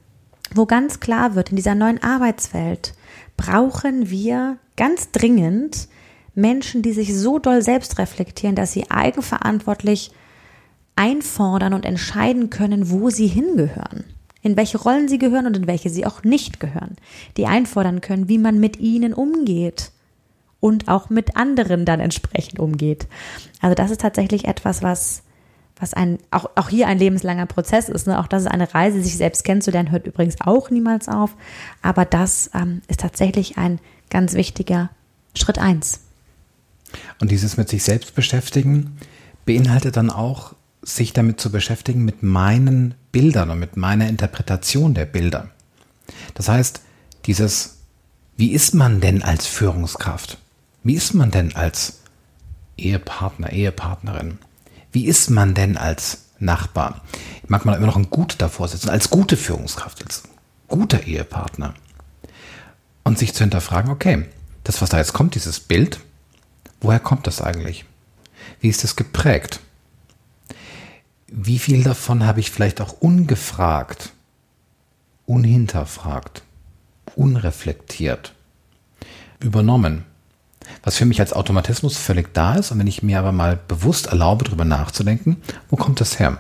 [0.55, 2.95] Wo ganz klar wird, in dieser neuen Arbeitswelt
[3.37, 5.89] brauchen wir ganz dringend
[6.35, 10.13] Menschen, die sich so doll selbst reflektieren, dass sie eigenverantwortlich
[10.97, 14.05] einfordern und entscheiden können, wo sie hingehören,
[14.43, 16.97] in welche Rollen sie gehören und in welche sie auch nicht gehören,
[17.37, 19.93] die einfordern können, wie man mit ihnen umgeht
[20.61, 23.07] und auch mit anderen dann entsprechend umgeht.
[23.61, 25.23] Also das ist tatsächlich etwas, was
[25.83, 28.07] was ein, auch, auch hier ein lebenslanger Prozess ist.
[28.07, 28.21] Ne?
[28.21, 31.35] Auch das ist eine Reise, sich selbst kennenzulernen, hört übrigens auch niemals auf.
[31.83, 34.91] Aber das ähm, ist tatsächlich ein ganz wichtiger
[35.35, 36.01] Schritt eins.
[37.21, 38.97] Und dieses mit sich selbst beschäftigen
[39.45, 45.07] beinhaltet dann auch sich damit zu beschäftigen mit meinen Bildern und mit meiner Interpretation der
[45.07, 45.51] Bilder.
[46.35, 46.81] Das heißt,
[47.27, 47.79] dieses,
[48.37, 50.39] wie ist man denn als Führungskraft?
[50.83, 52.01] Wie ist man denn als
[52.77, 54.39] Ehepartner, Ehepartnerin?
[54.91, 57.03] Wie ist man denn als Nachbar?
[57.43, 60.25] Ich mag mal immer noch ein Gut davor setzen, als gute Führungskraft, als
[60.67, 61.75] guter Ehepartner.
[63.05, 64.27] Und sich zu hinterfragen, okay,
[64.65, 66.01] das, was da jetzt kommt, dieses Bild,
[66.81, 67.85] woher kommt das eigentlich?
[68.61, 69.61] Wie ist das geprägt?
[71.35, 74.13] Wie viel davon habe ich vielleicht auch ungefragt,
[75.25, 76.43] unhinterfragt,
[77.17, 78.35] unreflektiert
[79.41, 80.05] übernommen?
[80.85, 84.07] Was für mich als Automatismus völlig da ist und wenn ich mir aber mal bewusst
[84.07, 85.39] erlaube, darüber nachzudenken,
[85.71, 86.39] wo kommt das her?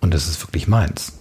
[0.00, 1.12] Und es ist wirklich meins.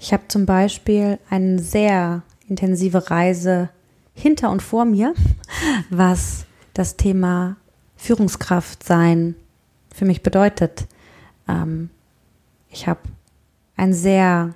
[0.00, 3.68] Ich habe zum Beispiel eine sehr intensive Reise
[4.14, 5.14] hinter und vor mir,
[5.90, 7.56] was das Thema
[7.96, 9.34] Führungskraft sein
[9.94, 10.86] für mich bedeutet.
[11.48, 11.90] Ähm,
[12.70, 13.00] ich habe
[13.76, 14.54] ein sehr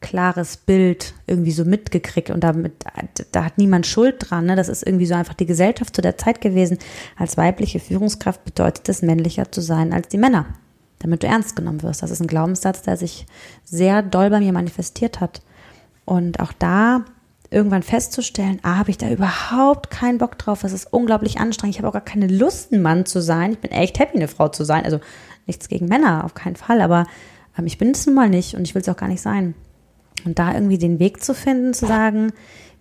[0.00, 2.84] klares Bild irgendwie so mitgekriegt und damit,
[3.32, 4.46] da hat niemand Schuld dran.
[4.46, 4.54] Ne?
[4.54, 6.78] Das ist irgendwie so einfach die Gesellschaft zu der Zeit gewesen.
[7.16, 10.46] Als weibliche Führungskraft bedeutet es, männlicher zu sein als die Männer,
[11.00, 12.02] damit du ernst genommen wirst.
[12.02, 13.26] Das ist ein Glaubenssatz, der sich
[13.64, 15.42] sehr doll bei mir manifestiert hat.
[16.04, 17.04] Und auch da
[17.50, 20.60] irgendwann festzustellen, ah, habe ich da überhaupt keinen Bock drauf.
[20.62, 21.74] Das ist unglaublich anstrengend.
[21.74, 23.52] Ich habe auch gar keine Lust, ein Mann zu sein.
[23.52, 24.84] Ich bin echt happy, eine Frau zu sein.
[24.84, 25.00] Also
[25.46, 27.06] nichts gegen Männer, auf keinen Fall, aber
[27.58, 29.54] ähm, ich bin es nun mal nicht und ich will es auch gar nicht sein.
[30.24, 32.32] Und da irgendwie den Weg zu finden, zu sagen,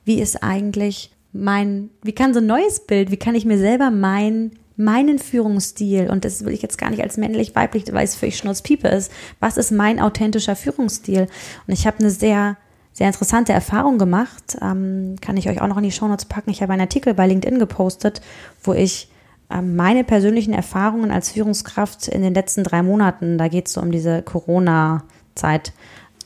[0.03, 3.91] wie ist eigentlich mein, wie kann so ein neues Bild, wie kann ich mir selber
[3.91, 8.15] mein, meinen Führungsstil, und das will ich jetzt gar nicht als männlich, weiblich, weil es
[8.15, 11.27] völlig Schnurzpiepe ist, was ist mein authentischer Führungsstil?
[11.67, 12.57] Und ich habe eine sehr,
[12.93, 16.51] sehr interessante Erfahrung gemacht, ähm, kann ich euch auch noch in die Shownotes packen.
[16.51, 18.21] Ich habe einen Artikel bei LinkedIn gepostet,
[18.63, 19.09] wo ich
[19.49, 23.91] meine persönlichen Erfahrungen als Führungskraft in den letzten drei Monaten, da geht es so um
[23.91, 25.73] diese Corona-Zeit,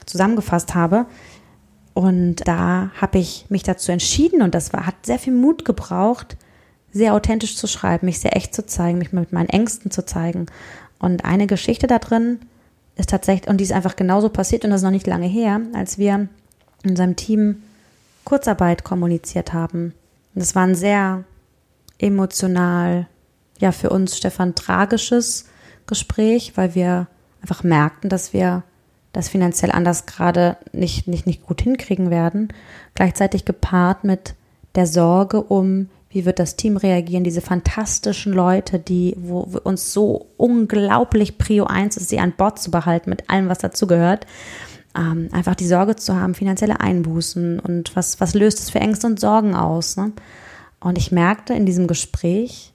[0.06, 1.06] zusammengefasst habe.
[1.94, 6.38] Und da habe ich mich dazu entschieden und das war, hat sehr viel Mut gebraucht,
[6.92, 10.46] sehr authentisch zu schreiben, mich sehr echt zu zeigen, mich mit meinen Ängsten zu zeigen.
[10.98, 12.40] Und eine Geschichte da drin
[12.96, 15.62] ist tatsächlich, und die ist einfach genauso passiert und das ist noch nicht lange her,
[15.74, 16.28] als wir
[16.84, 17.64] in unserem Team
[18.24, 19.94] Kurzarbeit kommuniziert haben.
[20.36, 21.24] Und es war ein sehr
[22.00, 23.08] emotional,
[23.60, 25.46] ja, für uns, Stefan, tragisches
[25.86, 27.08] Gespräch, weil wir
[27.42, 28.64] einfach merkten, dass wir
[29.14, 32.54] das finanziell anders gerade nicht, nicht, nicht gut hinkriegen werden.
[32.94, 34.36] Gleichzeitig gepaart mit
[34.76, 40.28] der Sorge um, wie wird das Team reagieren, diese fantastischen Leute, die, wo uns so
[40.38, 44.26] unglaublich Prio 1 ist, sie an Bord zu behalten mit allem, was dazugehört.
[44.96, 49.08] Ähm, einfach die Sorge zu haben, finanzielle Einbußen und was, was löst es für Ängste
[49.08, 49.98] und Sorgen aus.
[49.98, 50.14] Ne?
[50.80, 52.74] Und ich merkte in diesem Gespräch,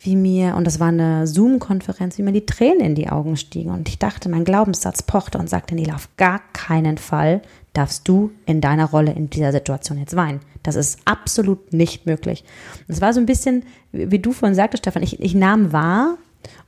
[0.00, 3.70] wie mir, und das war eine Zoom-Konferenz, wie mir die Tränen in die Augen stiegen.
[3.70, 8.30] Und ich dachte, mein Glaubenssatz pochte und sagte, Nila, auf gar keinen Fall darfst du
[8.46, 10.40] in deiner Rolle in dieser Situation jetzt weinen.
[10.62, 12.44] Das ist absolut nicht möglich.
[12.86, 16.18] Und es war so ein bisschen, wie du vorhin sagtest, Stefan, ich, ich nahm wahr,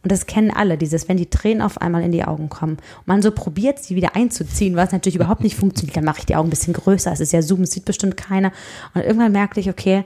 [0.03, 2.75] und das kennen alle, dieses, wenn die Tränen auf einmal in die Augen kommen.
[2.99, 5.97] Und man so probiert, sie wieder einzuziehen, was natürlich überhaupt nicht funktioniert.
[5.97, 7.13] Dann mache ich die Augen ein bisschen größer.
[7.13, 8.53] Es ist ja Zoom, es sieht bestimmt keiner.
[8.95, 10.05] Und irgendwann merkte ich, okay,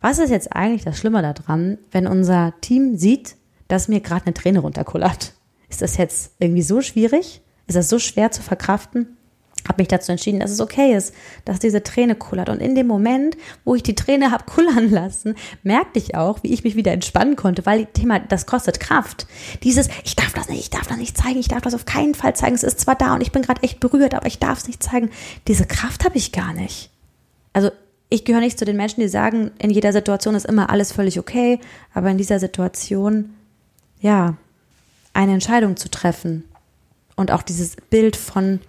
[0.00, 3.36] Was ist jetzt eigentlich das Schlimme daran, wenn unser Team sieht,
[3.68, 5.34] dass mir gerade eine Träne runterkullert?
[5.68, 7.42] Ist das jetzt irgendwie so schwierig?
[7.66, 9.16] Ist das so schwer zu verkraften?
[9.68, 12.48] habe mich dazu entschieden, dass es okay ist, dass diese Träne kullert.
[12.48, 16.52] Und in dem Moment, wo ich die Träne habe kullern lassen, merkte ich auch, wie
[16.52, 19.26] ich mich wieder entspannen konnte, weil Thema, das kostet Kraft.
[19.62, 22.14] Dieses, ich darf das nicht, ich darf das nicht zeigen, ich darf das auf keinen
[22.14, 22.54] Fall zeigen.
[22.54, 24.82] Es ist zwar da und ich bin gerade echt berührt, aber ich darf es nicht
[24.82, 25.10] zeigen.
[25.48, 26.90] Diese Kraft habe ich gar nicht.
[27.52, 27.70] Also
[28.08, 31.18] ich gehöre nicht zu den Menschen, die sagen, in jeder Situation ist immer alles völlig
[31.18, 31.58] okay,
[31.92, 33.34] aber in dieser Situation,
[34.00, 34.36] ja,
[35.12, 36.44] eine Entscheidung zu treffen
[37.16, 38.60] und auch dieses Bild von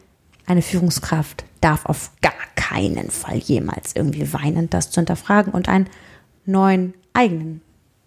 [0.46, 5.90] eine Führungskraft darf auf gar keinen Fall jemals irgendwie weinend das zu hinterfragen und einen
[6.46, 7.62] neuen eigenen,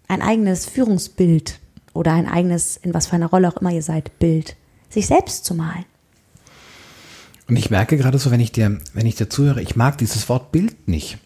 [0.07, 1.59] ein eigenes Führungsbild
[1.93, 4.55] oder ein eigenes, in was für einer Rolle auch immer ihr seid, Bild,
[4.89, 5.85] sich selbst zu malen.
[7.47, 10.29] Und ich merke gerade so, wenn ich dir, wenn ich dir zuhöre, ich mag dieses
[10.29, 11.17] Wort Bild nicht.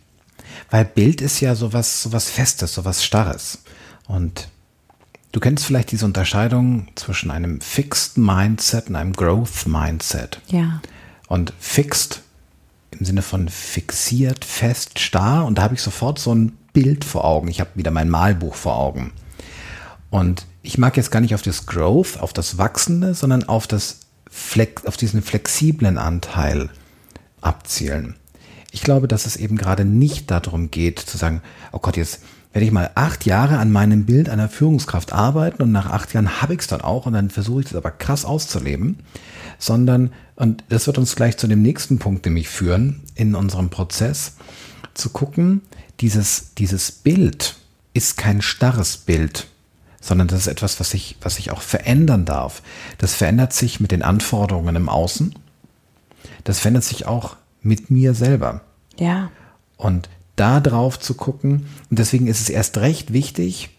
[0.70, 3.60] Weil Bild ist ja sowas, sowas Festes, sowas Starres.
[4.08, 4.50] Und
[5.32, 10.40] du kennst vielleicht diese Unterscheidung zwischen einem Fixed Mindset und einem Growth Mindset.
[10.48, 10.82] Ja.
[11.28, 12.22] Und fixed
[12.92, 15.46] im Sinne von fixiert, fest, starr.
[15.46, 17.48] Und da habe ich sofort so ein Bild vor Augen.
[17.48, 19.12] Ich habe wieder mein Malbuch vor Augen.
[20.10, 24.00] Und ich mag jetzt gar nicht auf das Growth, auf das Wachsende, sondern auf das
[24.38, 26.70] Flex, auf diesen flexiblen Anteil
[27.40, 28.16] abzielen.
[28.72, 32.20] Ich glaube, dass es eben gerade nicht darum geht, zu sagen, oh Gott, jetzt
[32.52, 36.42] werde ich mal acht Jahre an meinem Bild einer Führungskraft arbeiten und nach acht Jahren
[36.42, 39.00] habe ich es dann auch und dann versuche ich das aber krass auszuleben,
[39.58, 44.34] sondern, und das wird uns gleich zu dem nächsten Punkt nämlich führen in unserem Prozess,
[44.96, 45.62] zu gucken,
[46.02, 47.56] dieses, dieses Bild
[47.94, 49.48] ist kein starres Bild,
[50.06, 52.62] sondern das ist etwas, was sich, was sich auch verändern darf.
[53.00, 55.34] Das verändert sich mit den Anforderungen im Außen.
[56.44, 58.62] Das verändert sich auch mit mir selber.
[59.00, 59.32] Ja.
[59.78, 63.70] Und da drauf zu gucken, und deswegen ist es erst recht wichtig,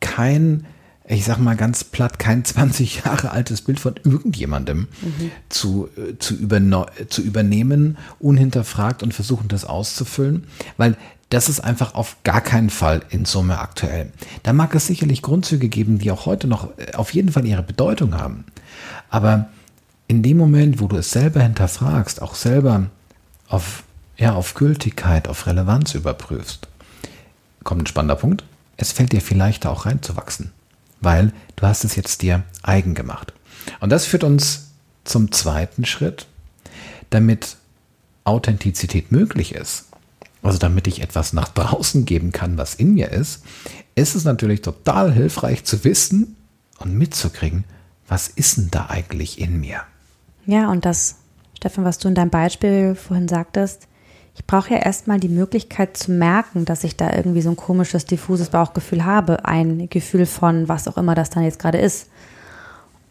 [0.00, 0.66] kein
[1.06, 5.30] ich sag mal ganz platt, kein 20 Jahre altes Bild von irgendjemandem mhm.
[5.50, 10.46] zu, äh, zu, überne zu übernehmen, unhinterfragt und versuchen, das auszufüllen,
[10.78, 10.96] weil
[11.34, 14.12] das ist einfach auf gar keinen Fall in Summe aktuell.
[14.42, 17.62] Da mag es sicherlich Grundzüge geben, die auch heute noch äh, auf jeden Fall ihre
[17.62, 18.44] Bedeutung haben.
[19.10, 19.48] Aber
[20.06, 22.86] in dem Moment, wo du es selber hinterfragst, auch selber
[23.48, 23.84] auf,
[24.16, 26.68] ja, auf Gültigkeit, auf Relevanz überprüfst,
[27.62, 28.44] kommt ein spannender Punkt.
[28.76, 30.52] Es fällt dir viel leichter auch reinzuwachsen
[31.04, 33.32] weil du hast es jetzt dir eigen gemacht.
[33.80, 34.70] Und das führt uns
[35.04, 36.26] zum zweiten Schritt,
[37.10, 37.56] damit
[38.24, 39.86] Authentizität möglich ist,
[40.44, 43.42] also damit ich etwas nach draußen geben kann, was in mir ist,
[43.94, 46.36] ist es natürlich total hilfreich zu wissen
[46.78, 47.64] und mitzukriegen,
[48.06, 49.80] was ist denn da eigentlich in mir?
[50.46, 51.16] Ja, und das,
[51.56, 53.88] Stefan, was du in deinem Beispiel vorhin sagtest,
[54.36, 58.04] ich brauche ja erstmal die Möglichkeit zu merken, dass ich da irgendwie so ein komisches,
[58.04, 59.44] diffuses Bauchgefühl habe.
[59.44, 62.08] Ein Gefühl von was auch immer das dann jetzt gerade ist.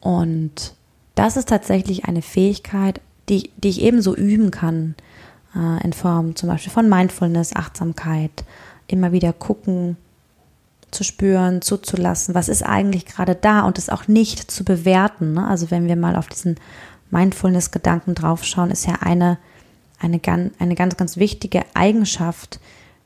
[0.01, 0.75] Und
[1.15, 4.95] das ist tatsächlich eine Fähigkeit, die, die ich ebenso üben kann,
[5.55, 8.43] äh, in Form zum Beispiel von Mindfulness, Achtsamkeit,
[8.87, 9.97] immer wieder gucken,
[10.91, 15.33] zu spüren, zuzulassen, was ist eigentlich gerade da und es auch nicht zu bewerten.
[15.33, 15.47] Ne?
[15.47, 16.57] Also wenn wir mal auf diesen
[17.09, 19.37] Mindfulness-Gedanken draufschauen, ist ja eine
[20.03, 20.19] eine,
[20.59, 22.59] eine ganz, ganz wichtige Eigenschaft,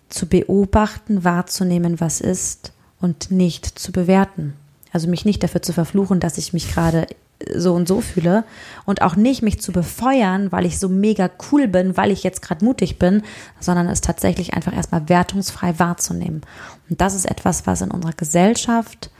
[0.09, 4.53] zu beobachten, wahrzunehmen, was ist und nicht zu bewerten.
[4.93, 7.07] Also mich nicht dafür zu verfluchen, dass ich mich gerade
[7.55, 8.43] so und so fühle
[8.85, 12.41] und auch nicht mich zu befeuern, weil ich so mega cool bin, weil ich jetzt
[12.41, 13.21] gerade mutig bin,
[13.59, 16.41] sondern es tatsächlich einfach erstmal wertungsfrei wahrzunehmen.
[16.89, 19.11] Und das ist etwas, was in unserer Gesellschaft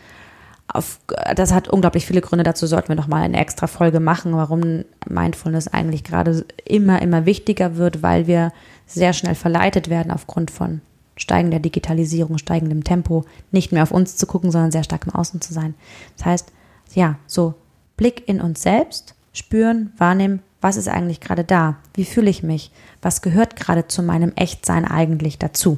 [0.67, 0.99] auf,
[1.35, 2.43] das hat unglaublich viele Gründe.
[2.43, 7.25] Dazu sollten wir noch mal eine extra Folge machen, warum Mindfulness eigentlich gerade immer, immer
[7.25, 8.51] wichtiger wird, weil wir
[8.85, 10.81] sehr schnell verleitet werden aufgrund von
[11.15, 15.41] steigender Digitalisierung, steigendem Tempo, nicht mehr auf uns zu gucken, sondern sehr stark im Außen
[15.41, 15.73] zu sein.
[16.17, 16.51] Das heißt,
[16.93, 17.55] ja, so
[17.97, 21.77] Blick in uns selbst, spüren, wahrnehmen, was ist eigentlich gerade da?
[21.93, 22.71] Wie fühle ich mich?
[23.01, 25.77] Was gehört gerade zu meinem Echtsein eigentlich dazu?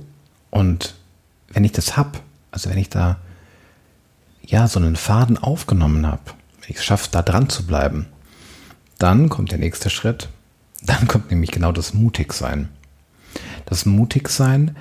[0.52, 0.96] Und
[1.50, 3.18] wenn ich das hab, also wenn ich da
[4.50, 6.22] ja, so einen Faden aufgenommen habe,
[6.62, 8.08] wenn ich es schaffe, da dran zu bleiben,
[8.98, 10.30] dann kommt der nächste Schritt.
[10.82, 12.70] Dann kommt nämlich genau das Mutigsein.
[13.66, 14.76] Das Mutigsein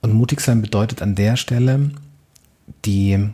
[0.00, 1.90] und Mutigsein bedeutet an der Stelle
[2.84, 3.30] die,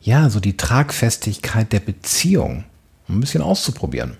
[0.00, 2.64] ja, so die Tragfestigkeit der Beziehung
[3.08, 4.16] ein bisschen auszuprobieren,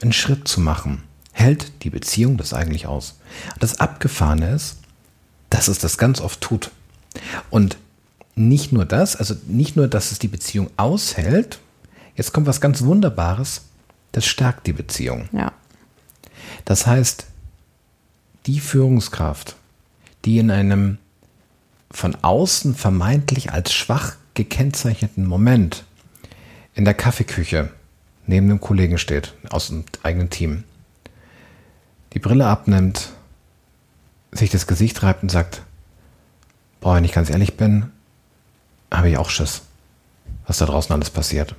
[0.00, 1.02] einen Schritt zu machen.
[1.32, 3.18] Hält die Beziehung das eigentlich aus?
[3.60, 4.78] Das Abgefahrene ist,
[5.50, 6.70] dass es das ganz oft tut.
[7.50, 7.76] Und
[8.34, 11.58] nicht nur das, also nicht nur, dass es die Beziehung aushält,
[12.14, 13.62] jetzt kommt was ganz Wunderbares,
[14.12, 15.28] das stärkt die Beziehung.
[15.32, 15.52] Ja.
[16.64, 17.26] Das heißt,
[18.46, 19.56] die Führungskraft,
[20.24, 20.98] die in einem
[21.90, 25.84] von außen vermeintlich als schwach gekennzeichneten Moment
[26.74, 27.70] in der Kaffeeküche
[28.26, 30.64] neben dem Kollegen steht, aus dem eigenen Team,
[32.12, 33.10] die Brille abnimmt,
[34.32, 35.62] sich das Gesicht reibt und sagt,
[36.80, 37.86] boah, wenn ich ganz ehrlich bin,
[38.92, 39.62] habe ich auch Schiss,
[40.46, 41.54] was da draußen alles passiert.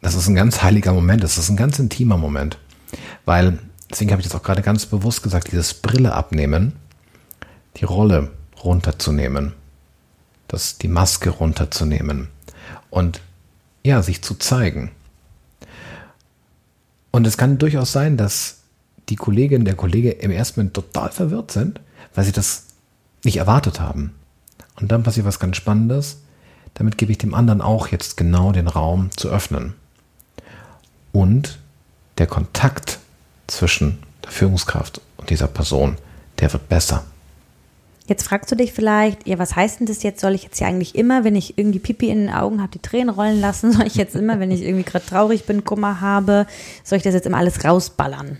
[0.00, 2.58] Das ist ein ganz heiliger Moment, das ist ein ganz intimer Moment,
[3.24, 3.58] weil,
[3.90, 6.74] deswegen habe ich das auch gerade ganz bewusst gesagt, dieses Brille abnehmen,
[7.76, 8.30] die Rolle
[8.62, 9.54] runterzunehmen,
[10.48, 12.28] das, die Maske runterzunehmen
[12.90, 13.20] und
[13.84, 14.90] ja, sich zu zeigen.
[17.10, 18.58] Und es kann durchaus sein, dass
[19.08, 21.80] die Kollegin, der Kollege im ersten Moment total verwirrt sind,
[22.14, 22.64] weil sie das
[23.24, 24.14] nicht erwartet haben.
[24.76, 26.18] Und dann passiert was ganz Spannendes.
[26.74, 29.74] Damit gebe ich dem anderen auch jetzt genau den Raum zu öffnen.
[31.12, 31.58] Und
[32.18, 32.98] der Kontakt
[33.46, 35.96] zwischen der Führungskraft und dieser Person,
[36.38, 37.04] der wird besser.
[38.08, 40.20] Jetzt fragst du dich vielleicht, ja, was heißt denn das jetzt?
[40.22, 42.78] Soll ich jetzt hier eigentlich immer, wenn ich irgendwie Pipi in den Augen habe, die
[42.78, 43.70] Tränen rollen lassen?
[43.74, 46.46] Soll ich jetzt immer, wenn ich irgendwie gerade traurig bin, Kummer habe,
[46.82, 48.38] soll ich das jetzt immer alles rausballern?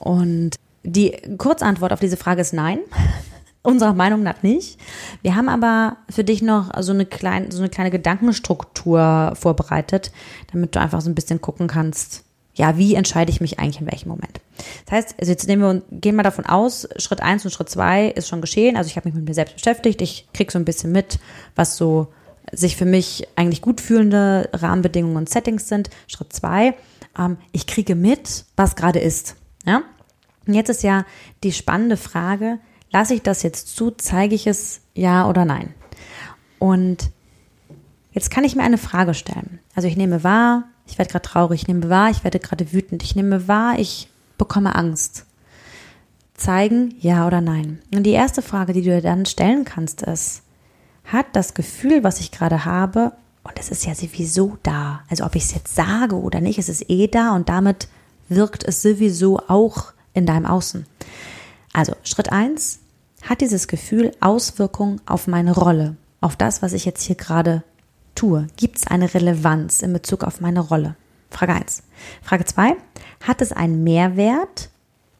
[0.00, 2.80] Und die Kurzantwort auf diese Frage ist nein.
[3.62, 4.78] Unserer Meinung nach nicht.
[5.22, 10.10] Wir haben aber für dich noch so eine, kleine, so eine kleine Gedankenstruktur vorbereitet,
[10.52, 12.24] damit du einfach so ein bisschen gucken kannst,
[12.54, 14.40] ja, wie entscheide ich mich eigentlich in welchem Moment?
[14.86, 17.68] Das heißt, also jetzt nehmen wir und gehen mal davon aus, Schritt eins und Schritt
[17.68, 18.76] zwei ist schon geschehen.
[18.76, 20.00] Also ich habe mich mit mir selbst beschäftigt.
[20.02, 21.18] Ich kriege so ein bisschen mit,
[21.54, 22.08] was so
[22.52, 25.90] sich für mich eigentlich gut fühlende Rahmenbedingungen und Settings sind.
[26.06, 26.74] Schritt zwei,
[27.18, 29.36] ähm, ich kriege mit, was gerade ist.
[29.64, 29.82] Ja?
[30.46, 31.04] Und jetzt ist ja
[31.42, 32.58] die spannende Frage,
[32.90, 35.74] lasse ich das jetzt zu, zeige ich es ja oder nein?
[36.58, 37.10] Und
[38.12, 39.58] jetzt kann ich mir eine Frage stellen.
[39.74, 43.02] Also ich nehme wahr, ich werde gerade traurig, ich nehme wahr, ich werde gerade wütend,
[43.02, 44.08] ich nehme wahr, ich
[44.38, 45.26] bekomme Angst.
[46.34, 47.80] Zeigen, ja oder nein.
[47.94, 50.42] Und die erste Frage, die du dir dann stellen kannst, ist,
[51.04, 53.12] hat das Gefühl, was ich gerade habe,
[53.44, 56.68] und es ist ja sowieso da, also ob ich es jetzt sage oder nicht, es
[56.68, 57.88] ist eh da und damit
[58.28, 60.86] wirkt es sowieso auch in deinem Außen.
[61.72, 62.80] Also Schritt eins
[63.22, 67.62] hat dieses Gefühl Auswirkungen auf meine Rolle, auf das, was ich jetzt hier gerade
[68.14, 68.46] tue?
[68.56, 70.96] Gibt es eine Relevanz in Bezug auf meine Rolle?
[71.34, 71.82] Frage 1.
[72.22, 72.76] Frage 2.
[73.26, 74.70] Hat es einen Mehrwert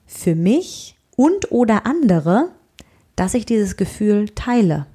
[0.06, 2.50] für mich und oder andere,
[3.16, 4.86] dass ich dieses Gefühl teile?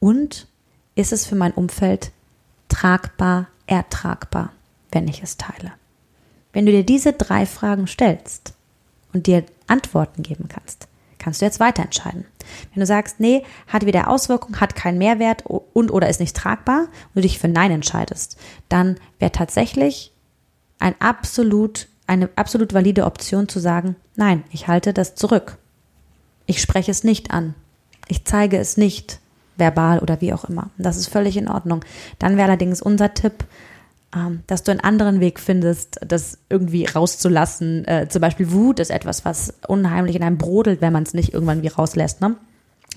[0.00, 0.46] Und
[0.94, 2.12] ist es für mein Umfeld
[2.68, 4.52] tragbar, ertragbar,
[4.92, 5.72] wenn ich es teile?
[6.52, 8.54] Wenn du dir diese drei Fragen stellst
[9.12, 12.26] und dir Antworten geben kannst, kannst du jetzt weiterentscheiden.
[12.72, 16.80] Wenn du sagst, nee, hat weder Auswirkung, hat keinen Mehrwert und oder ist nicht tragbar
[16.80, 20.13] und du dich für Nein entscheidest, dann wäre tatsächlich
[20.78, 25.58] ein absolut, eine absolut valide Option zu sagen, nein, ich halte das zurück.
[26.46, 27.54] Ich spreche es nicht an.
[28.08, 29.20] Ich zeige es nicht
[29.56, 30.70] verbal oder wie auch immer.
[30.78, 31.84] Das ist völlig in Ordnung.
[32.18, 33.44] Dann wäre allerdings unser Tipp,
[34.14, 37.86] ähm, dass du einen anderen Weg findest, das irgendwie rauszulassen.
[37.86, 41.32] Äh, zum Beispiel Wut ist etwas, was unheimlich in einem brodelt, wenn man es nicht
[41.32, 42.20] irgendwann wie rauslässt.
[42.20, 42.36] Ne?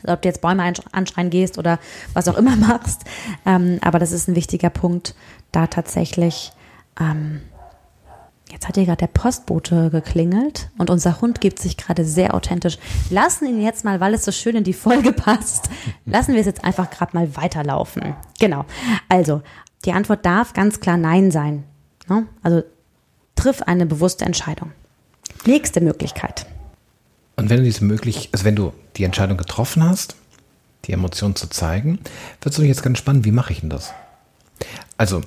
[0.03, 1.79] Also ob du jetzt Bäume anschreien gehst oder
[2.13, 3.01] was auch immer machst.
[3.45, 5.15] Ähm, aber das ist ein wichtiger Punkt,
[5.51, 6.51] da tatsächlich.
[8.49, 12.77] Jetzt hat hier gerade der Postbote geklingelt und unser Hund gibt sich gerade sehr authentisch.
[13.09, 15.69] Lassen ihn jetzt mal, weil es so schön in die Folge passt,
[16.05, 18.15] lassen wir es jetzt einfach gerade mal weiterlaufen.
[18.39, 18.65] Genau.
[19.09, 19.41] Also,
[19.83, 21.65] die Antwort darf ganz klar Nein sein.
[22.07, 22.25] Ne?
[22.41, 22.63] Also
[23.35, 24.71] triff eine bewusste Entscheidung.
[25.45, 26.45] Nächste Möglichkeit.
[27.35, 30.15] Und wenn du diese möglich, also wenn du die Entscheidung getroffen hast,
[30.85, 31.99] die Emotion zu zeigen,
[32.41, 33.93] wird es jetzt ganz spannend, wie mache ich denn das?
[34.97, 35.21] Also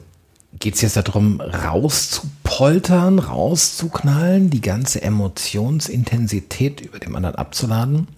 [0.58, 8.08] geht es jetzt darum, rauszupoltern, rauszuknallen, die ganze Emotionsintensität über dem anderen abzuladen?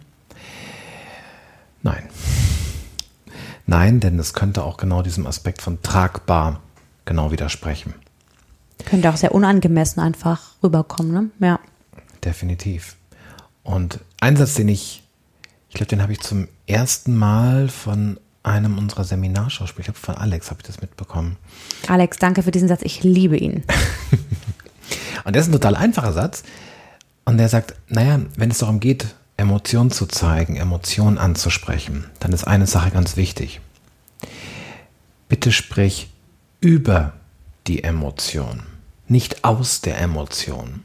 [1.83, 2.05] Nein.
[3.67, 6.61] Nein, denn es könnte auch genau diesem Aspekt von tragbar
[7.05, 7.95] genau widersprechen.
[8.85, 11.31] Könnte auch sehr unangemessen einfach rüberkommen, ne?
[11.47, 11.61] Ja.
[12.25, 12.97] Definitiv.
[13.63, 15.03] Und ein Satz, den ich,
[15.69, 20.17] ich glaube, den habe ich zum ersten Mal von einem unserer Seminarschauspieler, ich glaube von
[20.17, 21.37] Alex habe ich das mitbekommen.
[21.87, 23.63] Alex, danke für diesen Satz, ich liebe ihn.
[25.25, 26.43] und der ist ein total einfacher Satz.
[27.25, 32.45] Und der sagt, naja, wenn es darum geht, Emotionen zu zeigen, Emotionen anzusprechen, dann ist
[32.45, 33.61] eine Sache ganz wichtig.
[35.29, 36.11] Bitte sprich
[36.61, 37.15] über
[37.67, 38.65] die Emotion,
[39.09, 40.85] nicht aus der Emotion.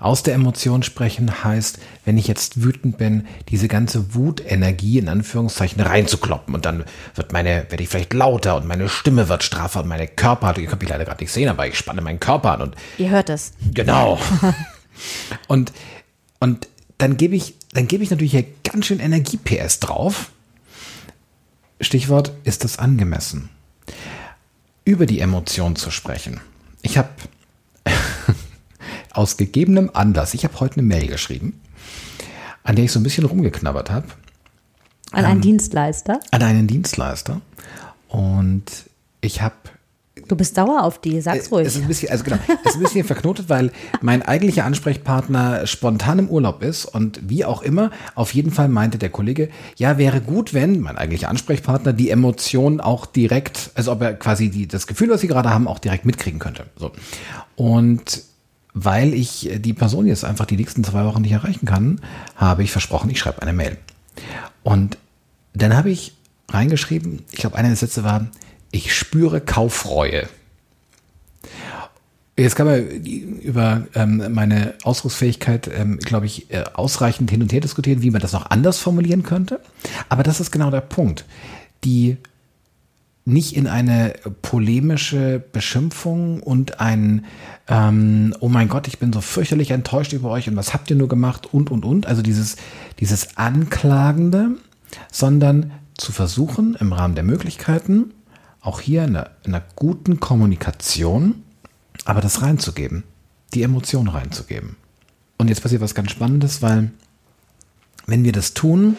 [0.00, 5.80] Aus der Emotion sprechen heißt, wenn ich jetzt wütend bin, diese ganze Wutenergie in Anführungszeichen
[5.82, 6.84] reinzukloppen und dann
[7.14, 10.66] wird meine, werde ich vielleicht lauter und meine Stimme wird straffer und meine Körper, ihr
[10.68, 12.76] könnt mich leider gerade nicht sehen, aber ich spanne meinen Körper an und.
[12.96, 13.52] Ihr hört es.
[13.74, 14.18] Genau.
[15.48, 15.70] und,
[16.38, 20.30] und dann gebe ich, dann gebe ich natürlich hier ganz schön Energie-PS drauf.
[21.78, 23.50] Stichwort, ist das angemessen?
[24.86, 26.40] Über die Emotion zu sprechen.
[26.80, 27.10] Ich habe
[29.12, 31.60] aus gegebenem Anlass, ich habe heute eine Mail geschrieben,
[32.62, 34.06] an der ich so ein bisschen rumgeknabbert habe.
[35.12, 36.20] An einen ähm, Dienstleister?
[36.30, 37.40] An einen Dienstleister.
[38.08, 38.64] Und
[39.20, 39.54] ich habe
[40.28, 41.66] Du bist sauer auf die, sag's äh, ruhig.
[41.66, 45.66] Es ist ein bisschen, also genau, es ist ein bisschen verknotet, weil mein eigentlicher Ansprechpartner
[45.66, 49.98] spontan im Urlaub ist und wie auch immer, auf jeden Fall meinte der Kollege, ja,
[49.98, 54.68] wäre gut, wenn mein eigentlicher Ansprechpartner die Emotionen auch direkt, also ob er quasi die,
[54.68, 56.66] das Gefühl, was sie gerade haben, auch direkt mitkriegen könnte.
[56.76, 56.92] So.
[57.56, 58.22] Und
[58.74, 62.00] weil ich die Person jetzt einfach die nächsten zwei Wochen nicht erreichen kann,
[62.36, 63.76] habe ich versprochen, ich schreibe eine Mail.
[64.62, 64.98] Und
[65.54, 66.14] dann habe ich
[66.48, 68.26] reingeschrieben, ich glaube, einer der Sätze war,
[68.70, 70.28] ich spüre Kaufreue.
[72.36, 77.60] Jetzt kann man über ähm, meine Ausdrucksfähigkeit, ähm, glaube ich, äh, ausreichend hin und her
[77.60, 79.60] diskutieren, wie man das noch anders formulieren könnte.
[80.08, 81.26] Aber das ist genau der Punkt.
[81.84, 82.16] Die
[83.24, 87.26] nicht in eine polemische Beschimpfung und ein,
[87.68, 90.96] ähm, oh mein Gott, ich bin so fürchterlich enttäuscht über euch und was habt ihr
[90.96, 92.06] nur gemacht und, und, und.
[92.06, 92.56] Also dieses,
[92.98, 94.56] dieses Anklagende,
[95.12, 98.12] sondern zu versuchen, im Rahmen der Möglichkeiten,
[98.60, 101.42] auch hier in einer, in einer guten Kommunikation,
[102.04, 103.04] aber das reinzugeben,
[103.54, 104.76] die Emotion reinzugeben.
[105.38, 106.90] Und jetzt passiert was ganz Spannendes, weil
[108.06, 108.96] wenn wir das tun,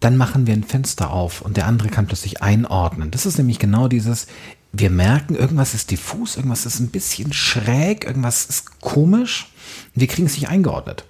[0.00, 3.10] dann machen wir ein Fenster auf und der andere kann plötzlich einordnen.
[3.10, 4.26] Das ist nämlich genau dieses,
[4.72, 9.52] wir merken, irgendwas ist diffus, irgendwas ist ein bisschen schräg, irgendwas ist komisch.
[9.94, 11.04] Wir kriegen es nicht eingeordnet.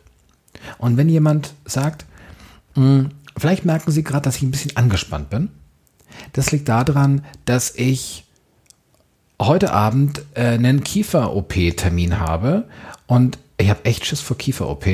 [0.78, 2.06] Und wenn jemand sagt,
[2.74, 5.50] hm, vielleicht merken Sie gerade, dass ich ein bisschen angespannt bin,
[6.32, 8.24] das liegt daran, dass ich
[9.40, 12.68] heute Abend äh, einen Kiefer-OP-Termin habe
[13.06, 14.86] und ich habe echt Schiss vor Kiefer-OP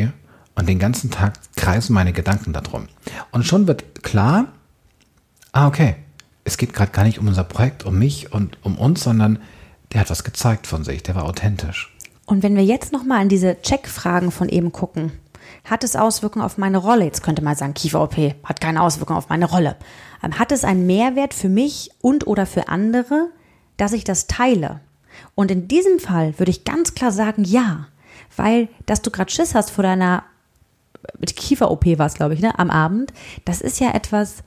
[0.55, 2.88] und den ganzen Tag kreisen meine Gedanken darum.
[3.32, 4.46] Und schon wird klar,
[5.52, 5.96] ah, okay,
[6.44, 9.38] es geht gerade gar nicht um unser Projekt, um mich und um uns, sondern
[9.92, 11.94] der hat was gezeigt von sich, der war authentisch.
[12.26, 15.12] Und wenn wir jetzt nochmal an diese Checkfragen von eben gucken,
[15.64, 17.05] hat es Auswirkungen auf meine Rolle?
[17.05, 19.76] Jetzt könnte man sagen, Kiefer-OP hat keine Auswirkungen auf meine Rolle.
[20.22, 23.30] Ähm, hat es einen Mehrwert für mich und oder für andere,
[23.76, 24.80] dass ich das teile?
[25.34, 27.86] Und in diesem Fall würde ich ganz klar sagen, ja,
[28.36, 30.24] weil, dass du gerade Schiss hast vor deiner
[31.36, 33.12] Kiefer-OP war es, glaube ich, ne, am Abend,
[33.44, 34.42] das ist ja etwas,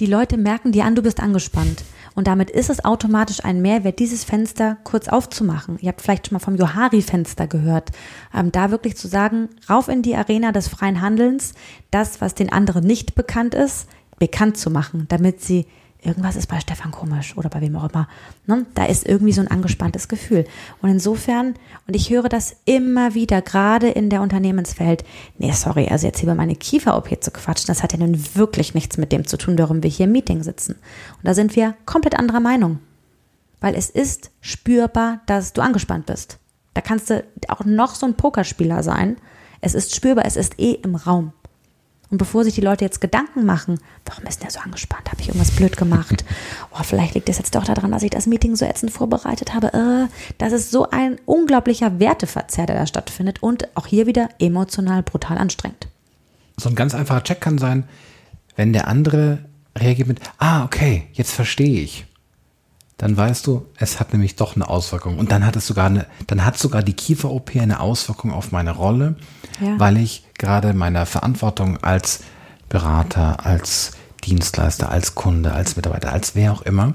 [0.00, 1.84] die Leute merken dir an, du bist angespannt.
[2.14, 5.78] Und damit ist es automatisch ein Mehrwert, dieses Fenster kurz aufzumachen.
[5.80, 7.90] Ihr habt vielleicht schon mal vom Johari-Fenster gehört.
[8.34, 11.54] Ähm, da wirklich zu sagen, rauf in die Arena des freien Handelns,
[11.90, 13.88] das, was den anderen nicht bekannt ist,
[14.18, 15.66] bekannt zu machen, damit sie
[16.02, 18.08] irgendwas ist bei Stefan komisch oder bei wem auch immer.
[18.46, 18.66] Ne?
[18.74, 20.44] Da ist irgendwie so ein angespanntes Gefühl.
[20.82, 21.54] Und insofern,
[21.86, 25.04] und ich höre das immer wieder, gerade in der Unternehmenswelt,
[25.38, 28.96] nee, sorry, also jetzt über meine Kiefer-OP zu quatschen, das hat ja nun wirklich nichts
[28.96, 30.72] mit dem zu tun, warum wir hier im Meeting sitzen.
[30.72, 32.78] Und da sind wir komplett anderer Meinung.
[33.60, 36.38] Weil es ist spürbar, dass du angespannt bist.
[36.74, 39.16] Da kannst du auch noch so ein Pokerspieler sein.
[39.60, 41.32] Es ist spürbar, es ist eh im Raum.
[42.10, 45.10] Und bevor sich die Leute jetzt Gedanken machen, warum ist der so angespannt?
[45.10, 46.24] Habe ich irgendwas blöd gemacht?
[46.72, 49.74] Oh, vielleicht liegt es jetzt doch daran, dass ich das Meeting so ätzend vorbereitet habe.
[49.74, 50.08] Äh,
[50.38, 55.36] das ist so ein unglaublicher Werteverzehr, der da stattfindet und auch hier wieder emotional brutal
[55.36, 55.88] anstrengend.
[56.56, 57.84] So ein ganz einfacher Check kann sein,
[58.54, 59.40] wenn der andere
[59.76, 62.06] reagiert mit, ah, okay, jetzt verstehe ich
[63.00, 65.16] dann weißt du, es hat nämlich doch eine Auswirkung.
[65.18, 68.72] Und dann hat es sogar eine, dann hat sogar die Kiefer-OP eine Auswirkung auf meine
[68.72, 69.16] Rolle,
[69.58, 69.80] ja.
[69.80, 72.20] weil ich gerade meiner Verantwortung als
[72.68, 73.92] Berater, als
[74.22, 76.92] Dienstleister, als Kunde, als Mitarbeiter, als wer auch immer,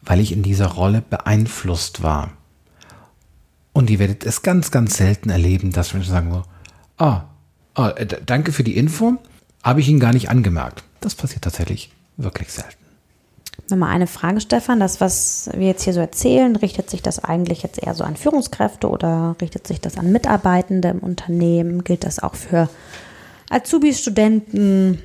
[0.00, 2.30] weil ich in dieser Rolle beeinflusst war.
[3.74, 6.42] Und ihr werdet es ganz, ganz selten erleben, dass Menschen sagen so,
[6.96, 7.24] ah,
[7.74, 9.18] oh, oh, danke für die Info,
[9.62, 10.84] habe ich Ihnen gar nicht angemerkt.
[11.00, 12.87] Das passiert tatsächlich wirklich selten.
[13.70, 14.80] Nochmal eine Frage, Stefan.
[14.80, 18.16] Das, was wir jetzt hier so erzählen, richtet sich das eigentlich jetzt eher so an
[18.16, 21.84] Führungskräfte oder richtet sich das an Mitarbeitende im Unternehmen?
[21.84, 22.70] Gilt das auch für
[23.50, 25.02] Azubis, Studenten,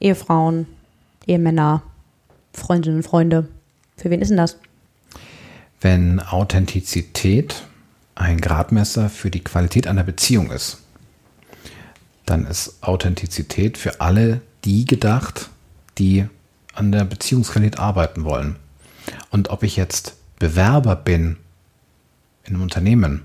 [0.00, 0.66] Ehefrauen,
[1.26, 1.82] Ehemänner,
[2.52, 3.48] Freundinnen und Freunde?
[3.96, 4.56] Für wen ist denn das?
[5.80, 7.64] Wenn Authentizität
[8.14, 10.78] ein Gradmesser für die Qualität einer Beziehung ist,
[12.24, 15.50] dann ist Authentizität für alle die gedacht,
[15.98, 16.26] die
[16.72, 18.56] an der Beziehungsqualität arbeiten wollen.
[19.30, 21.36] Und ob ich jetzt Bewerber bin
[22.44, 23.22] in einem Unternehmen,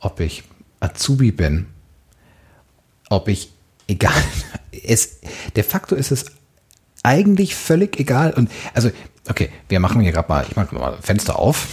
[0.00, 0.44] ob ich
[0.80, 1.66] Azubi bin,
[3.08, 3.52] ob ich,
[3.88, 4.22] egal,
[4.84, 5.20] es,
[5.54, 6.26] de facto ist es
[7.02, 8.32] eigentlich völlig egal.
[8.32, 8.90] Und also,
[9.28, 11.68] okay, wir machen hier gerade mal, ich mache mal Fenster auf.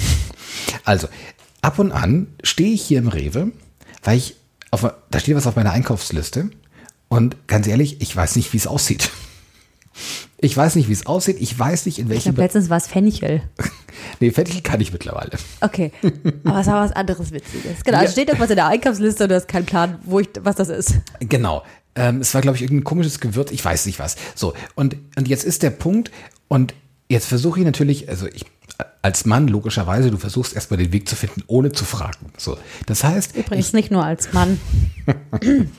[0.84, 1.08] Also,
[1.62, 3.52] ab und an stehe ich hier im Rewe,
[4.04, 4.36] weil ich
[4.72, 6.50] auf, da steht was auf meiner Einkaufsliste.
[7.08, 9.10] Und ganz ehrlich, ich weiß nicht, wie es aussieht.
[10.42, 11.38] Ich weiß nicht, wie es aussieht.
[11.40, 12.24] Ich weiß nicht, in Ich welchem.
[12.36, 13.42] glaube, letztens war es Fenchel.
[14.20, 15.32] nee, Fenchel kann ich mittlerweile.
[15.62, 15.92] Okay,
[16.46, 17.84] aber es war was anderes Witziges.
[17.84, 18.04] Genau, Ja.
[18.06, 20.70] es steht irgendwas in der Einkaufsliste und du hast keinen Plan, wo ich, was das
[20.70, 20.94] ist.
[21.20, 21.64] Genau.
[21.96, 23.52] Ähm, es war, glaube ich, irgendein komisches Gewürz.
[23.52, 24.16] Ich weiß nicht was.
[24.36, 24.54] So.
[24.76, 26.12] Und, und jetzt ist der Punkt.
[26.48, 26.74] Und
[27.10, 28.46] jetzt versuche ich natürlich, also ich,
[29.02, 32.32] als Mann, logischerweise, du versuchst erstmal den Weg zu finden, ohne zu fragen.
[32.38, 32.58] So.
[32.86, 34.60] Das heißt, Übrigens nicht nur als Mann.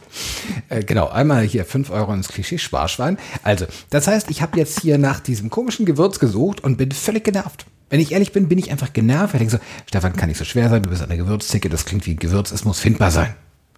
[0.69, 3.17] Äh, genau, einmal hier 5 Euro ins Klischee Sparschwein.
[3.45, 7.23] Also, das heißt, ich habe jetzt hier nach diesem komischen Gewürz gesucht und bin völlig
[7.23, 7.67] genervt.
[7.91, 9.35] Wenn ich ehrlich bin, bin ich einfach genervt.
[9.35, 11.85] Ich denke so, Stefan, kann nicht so schwer sein, du bist an der Gewürztheke, das
[11.85, 13.35] klingt wie ein Gewürz, es muss findbar sein.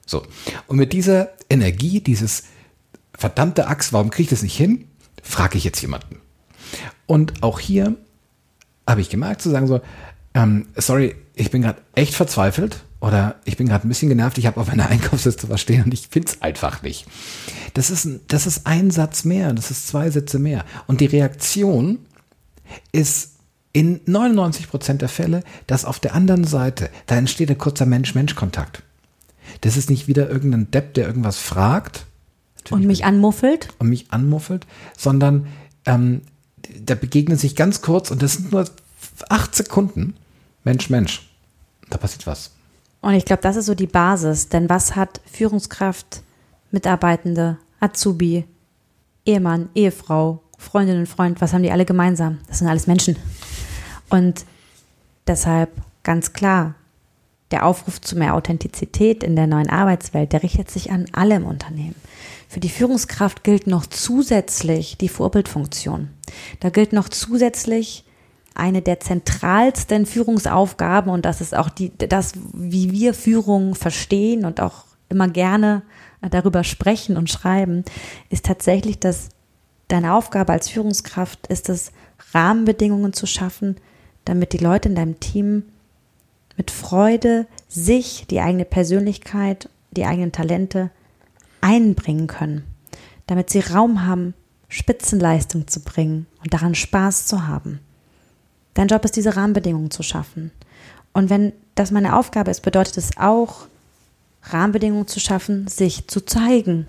[0.06, 0.26] So.
[0.66, 2.44] Und mit dieser Energie, dieses
[3.12, 4.86] verdammte Axt, warum kriege ich das nicht hin,
[5.22, 6.16] frage ich jetzt jemanden.
[7.06, 7.96] Und auch hier
[8.88, 9.80] habe ich gemerkt zu sagen so,
[10.34, 14.46] ähm, sorry, ich bin gerade echt verzweifelt oder ich bin gerade ein bisschen genervt, ich
[14.46, 17.06] habe auf meiner Einkaufsliste was stehen und ich finde es einfach nicht.
[17.74, 20.64] Das ist, ein- das ist ein Satz mehr, das ist zwei Sätze mehr.
[20.86, 21.98] Und die Reaktion
[22.92, 23.32] ist
[23.72, 28.82] in 99 Prozent der Fälle, dass auf der anderen Seite, da entsteht ein kurzer Mensch-Mensch-Kontakt.
[29.62, 32.06] Das ist nicht wieder irgendein Depp, der irgendwas fragt
[32.70, 33.68] Und mich anmuffelt.
[33.78, 34.66] und mich anmuffelt,
[34.96, 35.46] sondern
[35.86, 36.22] ähm,
[36.84, 38.64] da begegnen sich ganz kurz und das sind nur
[39.28, 40.14] acht Sekunden.
[40.64, 41.30] Mensch, Mensch.
[41.90, 42.52] Da passiert was.
[43.00, 44.48] Und ich glaube, das ist so die Basis.
[44.48, 46.22] Denn was hat Führungskraft,
[46.70, 48.44] Mitarbeitende, Azubi,
[49.26, 52.38] Ehemann, Ehefrau, Freundin und Freund, was haben die alle gemeinsam?
[52.46, 53.16] Das sind alles Menschen.
[54.08, 54.44] Und
[55.26, 55.70] deshalb
[56.02, 56.76] ganz klar,
[57.52, 61.44] der Aufruf zu mehr Authentizität in der neuen Arbeitswelt, der richtet sich an alle im
[61.44, 61.94] Unternehmen.
[62.48, 66.10] Für die Führungskraft gilt noch zusätzlich die Vorbildfunktion.
[66.60, 68.04] Da gilt noch zusätzlich
[68.54, 74.60] eine der zentralsten Führungsaufgaben und das ist auch die, das, wie wir Führung verstehen und
[74.60, 75.82] auch immer gerne
[76.30, 77.84] darüber sprechen und schreiben,
[78.30, 79.30] ist tatsächlich, dass
[79.88, 81.92] deine Aufgabe als Führungskraft ist es,
[82.32, 83.76] Rahmenbedingungen zu schaffen,
[84.24, 85.64] damit die Leute in deinem Team
[86.62, 90.92] mit Freude sich, die eigene Persönlichkeit, die eigenen Talente
[91.60, 92.62] einbringen können,
[93.26, 94.32] damit sie Raum haben,
[94.68, 97.80] Spitzenleistung zu bringen und daran Spaß zu haben.
[98.74, 100.52] Dein Job ist, diese Rahmenbedingungen zu schaffen.
[101.12, 103.66] Und wenn das meine Aufgabe ist, bedeutet es auch,
[104.44, 106.86] Rahmenbedingungen zu schaffen, sich zu zeigen,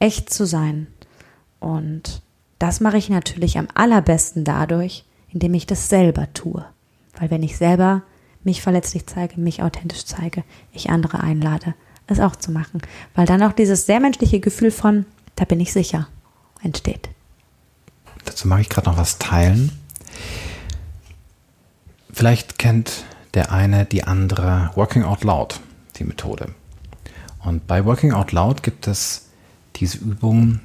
[0.00, 0.88] echt zu sein.
[1.60, 2.22] Und
[2.58, 6.64] das mache ich natürlich am allerbesten dadurch, indem ich das selber tue.
[7.20, 8.02] Weil wenn ich selber
[8.44, 11.74] mich verletzlich zeige, mich authentisch zeige, ich andere einlade,
[12.06, 12.80] es auch zu machen.
[13.14, 16.08] Weil dann auch dieses sehr menschliche Gefühl von, da bin ich sicher,
[16.62, 17.08] entsteht.
[18.24, 19.72] Dazu mag ich gerade noch was teilen.
[22.12, 25.60] Vielleicht kennt der eine die andere Working Out Loud,
[25.96, 26.54] die Methode.
[27.38, 29.28] Und bei Working Out Loud gibt es
[29.76, 30.60] diese Übung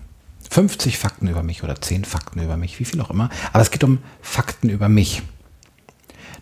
[0.49, 3.29] 50 Fakten über mich oder 10 Fakten über mich, wie viel auch immer.
[3.53, 5.21] Aber es geht um Fakten über mich.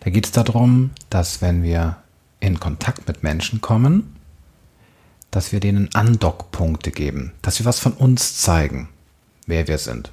[0.03, 1.97] Da geht es darum, dass wenn wir
[2.39, 4.15] in Kontakt mit Menschen kommen,
[5.31, 8.89] dass wir denen Andockpunkte geben, dass wir was von uns zeigen,
[9.47, 10.11] wer wir sind.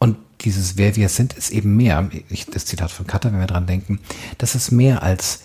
[0.00, 3.46] Und dieses Wer wir sind ist eben mehr, ich, das Zitat von Cutter, wenn wir
[3.46, 4.00] dran denken,
[4.38, 5.42] das ist mehr als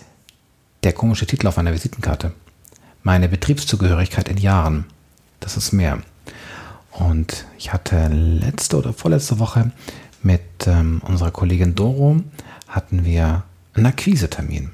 [0.82, 2.32] der komische Titel auf einer Visitenkarte.
[3.04, 4.84] Meine Betriebszugehörigkeit in Jahren.
[5.38, 6.02] Das ist mehr.
[6.90, 9.70] Und ich hatte letzte oder vorletzte Woche
[10.24, 12.20] mit ähm, unserer Kollegin Doro
[12.68, 13.42] hatten wir
[13.74, 14.70] einen Akquisetermin.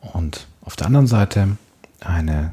[0.00, 1.56] Und auf der anderen Seite
[2.00, 2.52] eine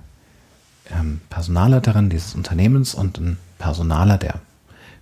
[0.91, 4.39] ähm, Personalleiterin dieses Unternehmens und ein Personaler der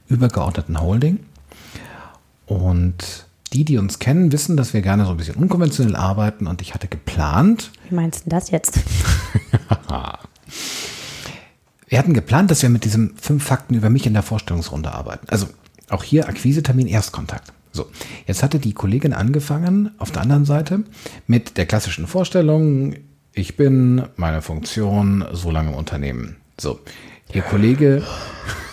[0.08, 1.20] übergeordneten Holding.
[2.46, 6.48] Und die, die uns kennen, wissen, dass wir gerne so ein bisschen unkonventionell arbeiten.
[6.48, 8.80] Und ich hatte geplant, Wie meinst du das jetzt?
[11.88, 15.28] wir hatten geplant, dass wir mit diesen fünf Fakten über mich in der Vorstellungsrunde arbeiten.
[15.30, 15.48] Also
[15.89, 17.54] auch hier Akquisetermin, Erstkontakt.
[17.76, 17.88] So,
[18.28, 20.84] jetzt hatte die Kollegin angefangen, auf der anderen Seite,
[21.26, 22.93] mit der klassischen Vorstellung,
[23.34, 26.38] ich bin meine Funktion so lange im Unternehmen.
[26.59, 26.80] So,
[27.34, 28.03] ihr Kollege,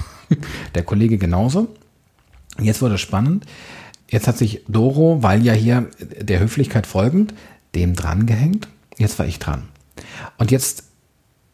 [0.74, 1.74] der Kollege genauso.
[2.60, 3.46] Jetzt wurde es spannend.
[4.06, 7.32] Jetzt hat sich Doro, weil ja hier der Höflichkeit folgend,
[7.74, 8.68] dem dran gehängt.
[8.98, 9.62] Jetzt war ich dran.
[10.36, 10.84] Und jetzt,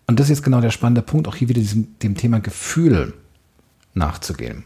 [0.08, 3.14] und das ist jetzt genau der spannende Punkt, auch hier wieder diesem, dem Thema Gefühl
[3.94, 4.64] nachzugehen.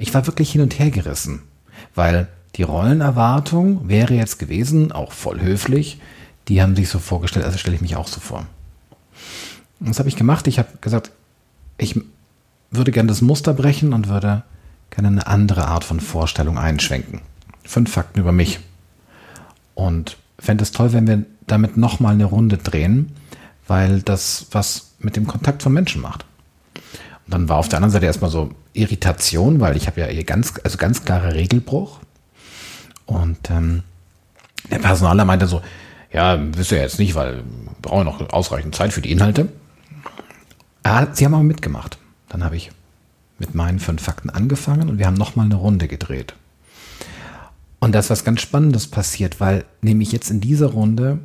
[0.00, 1.42] Ich war wirklich hin und her gerissen,
[1.94, 6.00] weil die Rollenerwartung wäre jetzt gewesen, auch voll höflich,
[6.48, 8.46] die haben sich so vorgestellt, also stelle ich mich auch so vor.
[9.80, 10.46] Und das habe ich gemacht.
[10.46, 11.10] Ich habe gesagt,
[11.78, 12.00] ich
[12.70, 14.42] würde gerne das Muster brechen und würde
[14.90, 17.20] gerne eine andere Art von Vorstellung einschwenken.
[17.64, 18.60] Fünf Fakten über mich.
[19.74, 23.12] Und fände es toll, wenn wir damit nochmal eine Runde drehen,
[23.66, 26.24] weil das was mit dem Kontakt von Menschen macht.
[27.28, 30.54] Dann war auf der anderen Seite erstmal so Irritation, weil ich habe ja hier ganz,
[30.62, 32.00] also ganz klarer Regelbruch.
[33.06, 33.82] Und ähm,
[34.70, 35.62] der Personaler meinte so,
[36.12, 37.42] ja, wisst ihr jetzt nicht, weil wir
[37.82, 39.48] brauchen noch ausreichend Zeit für die Inhalte.
[40.82, 41.98] Ah, sie haben aber mitgemacht.
[42.28, 42.70] Dann habe ich
[43.38, 46.34] mit meinen fünf Fakten angefangen und wir haben nochmal eine Runde gedreht.
[47.80, 51.18] Und da ist was ganz Spannendes passiert, weil nämlich jetzt in dieser Runde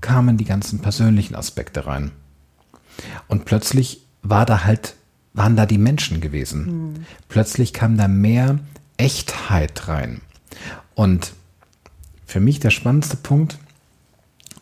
[0.00, 2.12] kamen die ganzen persönlichen Aspekte rein.
[3.28, 4.94] Und plötzlich war da halt,
[5.36, 6.64] waren da die Menschen gewesen.
[6.66, 6.94] Mhm.
[7.28, 8.58] Plötzlich kam da mehr
[8.96, 10.22] Echtheit rein.
[10.94, 11.34] Und
[12.26, 13.58] für mich der spannendste Punkt,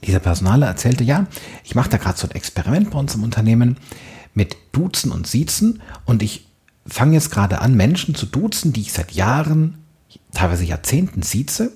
[0.05, 1.27] dieser Personaler erzählte, ja,
[1.62, 3.79] ich mache da gerade so ein Experiment bei uns im Unternehmen
[4.35, 6.47] mit Duzen und Siezen und ich
[6.87, 9.79] fange jetzt gerade an, Menschen zu duzen, die ich seit Jahren,
[10.35, 11.72] teilweise Jahrzehnten sieze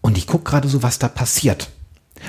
[0.00, 1.70] und ich gucke gerade so, was da passiert.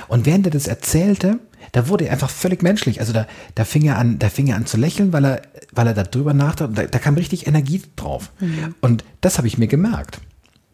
[0.08, 1.40] Und während er das erzählte,
[1.72, 3.00] da wurde er einfach völlig menschlich.
[3.00, 5.42] Also da, da fing er an, da fing er an zu lächeln, weil er,
[5.72, 6.74] weil er darüber nachdachte.
[6.74, 8.32] Da, da kam richtig Energie drauf.
[8.40, 8.76] Mhm.
[8.82, 10.20] Und das habe ich mir gemerkt.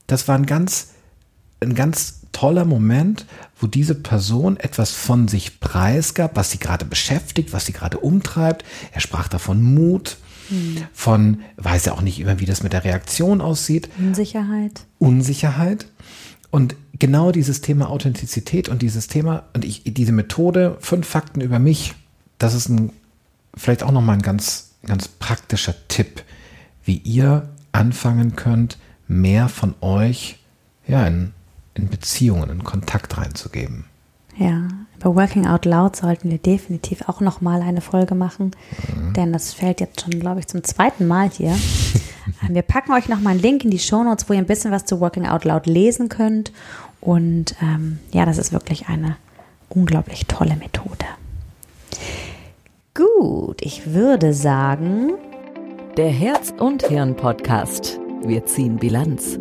[0.07, 0.93] Das war ein ganz,
[1.59, 3.25] ein ganz toller Moment,
[3.59, 8.63] wo diese Person etwas von sich preisgab, was sie gerade beschäftigt, was sie gerade umtreibt.
[8.91, 10.17] Er sprach davon Mut,
[10.49, 10.77] hm.
[10.93, 13.89] von, weiß ja auch nicht immer, wie das mit der Reaktion aussieht.
[13.97, 14.85] Unsicherheit.
[14.99, 15.87] Unsicherheit.
[16.49, 21.59] Und genau dieses Thema Authentizität und dieses Thema und ich, diese Methode, fünf Fakten über
[21.59, 21.93] mich,
[22.37, 22.91] das ist ein,
[23.55, 26.23] vielleicht auch nochmal ein ganz, ganz praktischer Tipp,
[26.83, 28.77] wie ihr anfangen könnt,
[29.07, 30.39] mehr von euch
[30.87, 31.33] ja, in
[31.77, 33.85] in Beziehungen, in Kontakt reinzugeben.
[34.37, 38.51] Ja, über Working Out Loud sollten wir definitiv auch nochmal eine Folge machen,
[38.95, 39.13] mhm.
[39.13, 41.55] denn das fällt jetzt schon, glaube ich, zum zweiten Mal hier.
[42.43, 44.71] Ähm, wir packen euch nochmal einen Link in die Show Notes, wo ihr ein bisschen
[44.71, 46.51] was zu Working Out Loud lesen könnt.
[47.01, 49.17] Und ähm, ja, das ist wirklich eine
[49.69, 51.05] unglaublich tolle Methode.
[52.93, 55.13] Gut, ich würde sagen.
[55.97, 57.99] Der Herz und Hirn Podcast.
[58.23, 59.37] Wir ziehen Bilanz.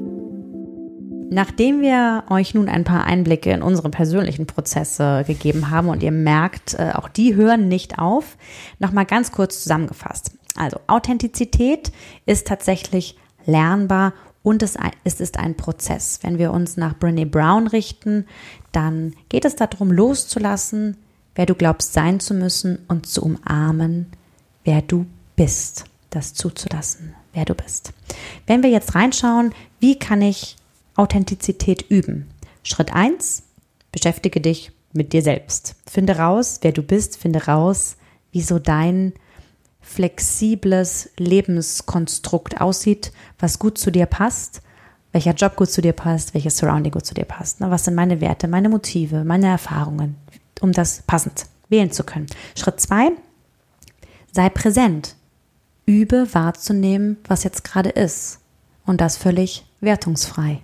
[1.28, 6.12] Nachdem wir euch nun ein paar Einblicke in unsere persönlichen Prozesse gegeben haben und ihr
[6.12, 8.36] merkt, äh, auch die hören nicht auf,
[8.78, 10.35] nochmal ganz kurz zusammengefasst.
[10.56, 11.92] Also Authentizität
[12.24, 14.76] ist tatsächlich lernbar und es
[15.20, 16.20] ist ein Prozess.
[16.22, 18.26] Wenn wir uns nach Brené Brown richten,
[18.72, 20.96] dann geht es darum, loszulassen,
[21.34, 24.06] wer du glaubst sein zu müssen und zu umarmen,
[24.64, 25.84] wer du bist.
[26.10, 27.92] Das zuzulassen, wer du bist.
[28.46, 30.56] Wenn wir jetzt reinschauen, wie kann ich
[30.94, 32.28] Authentizität üben.
[32.62, 33.42] Schritt 1,
[33.92, 35.74] beschäftige dich mit dir selbst.
[35.90, 37.96] Finde raus, wer du bist, finde raus,
[38.30, 39.12] wie so dein
[39.86, 44.60] flexibles Lebenskonstrukt aussieht, was gut zu dir passt,
[45.12, 47.60] welcher Job gut zu dir passt, welches Surrounding gut zu dir passt.
[47.60, 50.16] Was sind meine Werte, meine Motive, meine Erfahrungen,
[50.60, 52.26] um das passend wählen zu können.
[52.56, 53.12] Schritt 2,
[54.32, 55.14] sei präsent.
[55.86, 58.40] Übe wahrzunehmen, was jetzt gerade ist.
[58.84, 60.60] Und das völlig wertungsfrei.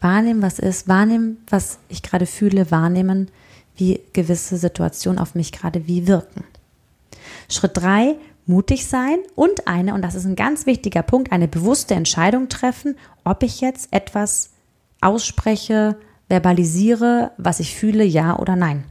[0.00, 3.28] Wahrnehmen, was ist, wahrnehmen, was ich gerade fühle, wahrnehmen,
[3.76, 6.44] wie gewisse Situationen auf mich gerade wie wirken.
[7.48, 8.16] Schritt drei,
[8.46, 12.96] mutig sein und eine, und das ist ein ganz wichtiger Punkt, eine bewusste Entscheidung treffen,
[13.24, 14.50] ob ich jetzt etwas
[15.00, 15.96] ausspreche,
[16.28, 18.84] verbalisiere, was ich fühle, ja oder nein.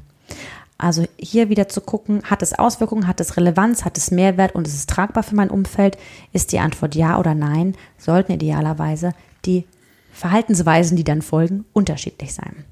[0.77, 4.67] Also hier wieder zu gucken, hat es Auswirkungen, hat es Relevanz, hat es Mehrwert und
[4.67, 5.97] ist es tragbar für mein Umfeld?
[6.33, 7.75] Ist die Antwort ja oder nein?
[7.97, 9.13] Sollten idealerweise
[9.45, 9.65] die
[10.11, 12.65] Verhaltensweisen, die dann folgen, unterschiedlich sein.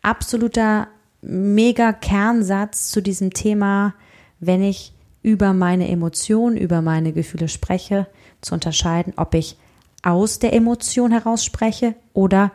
[0.00, 0.88] Absoluter
[1.20, 3.94] mega Kernsatz zu diesem Thema,
[4.40, 4.92] wenn ich
[5.22, 8.06] über meine Emotionen, über meine Gefühle spreche,
[8.40, 9.56] zu unterscheiden, ob ich
[10.02, 12.50] aus der Emotion heraus spreche oder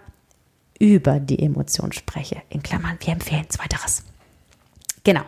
[0.80, 2.42] über die Emotion spreche.
[2.50, 4.04] In Klammern, wir empfehlen zweiteres.
[5.04, 5.22] Genau.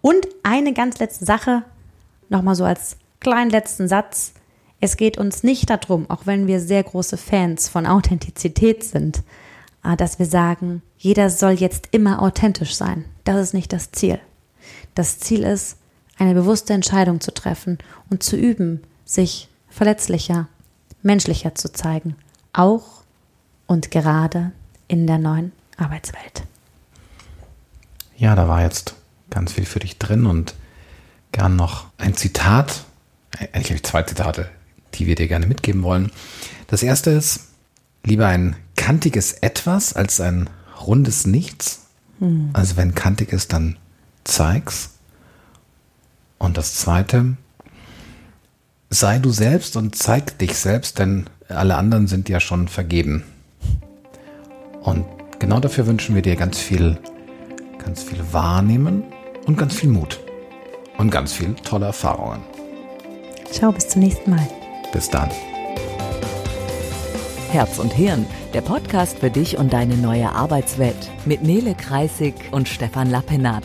[0.00, 1.62] Und eine ganz letzte Sache,
[2.28, 4.32] nochmal so als kleinen letzten Satz.
[4.80, 9.22] Es geht uns nicht darum, auch wenn wir sehr große Fans von Authentizität sind,
[9.84, 13.04] äh, dass wir sagen, jeder soll jetzt immer authentisch sein.
[13.24, 14.18] Das ist nicht das Ziel.
[14.94, 15.76] Das Ziel ist,
[16.18, 17.78] eine bewusste Entscheidung zu treffen
[18.10, 20.48] und zu üben, sich verletzlicher,
[21.02, 22.16] menschlicher zu zeigen,
[22.52, 23.02] auch
[23.66, 24.52] und gerade
[24.88, 26.44] in der neuen Arbeitswelt.
[28.16, 28.94] Ja, da war jetzt
[29.30, 30.54] ganz viel für dich drin und
[31.32, 32.84] gern noch ein Zitat,
[33.38, 34.48] eigentlich habe ich zwei Zitate,
[34.94, 36.10] die wir dir gerne mitgeben wollen.
[36.68, 37.48] Das erste ist,
[38.04, 40.48] lieber ein kantiges Etwas als ein
[40.86, 41.86] rundes Nichts.
[42.20, 42.50] Hm.
[42.52, 43.76] Also wenn kantig ist, dann
[44.24, 44.90] zeig's.
[46.38, 47.36] Und das zweite,
[48.90, 53.24] sei du selbst und zeig dich selbst, denn alle anderen sind ja schon vergeben.
[54.82, 55.04] Und
[55.38, 56.98] genau dafür wünschen wir dir ganz viel,
[57.78, 59.04] ganz viel Wahrnehmen
[59.46, 60.20] und ganz viel Mut.
[60.98, 62.42] Und ganz viel tolle Erfahrungen.
[63.50, 64.48] Ciao, bis zum nächsten Mal.
[64.92, 65.30] Bis dann.
[67.50, 72.68] Herz und Hirn, der Podcast für dich und deine neue Arbeitswelt mit Nele Kreisig und
[72.68, 73.64] Stefan Lappenat.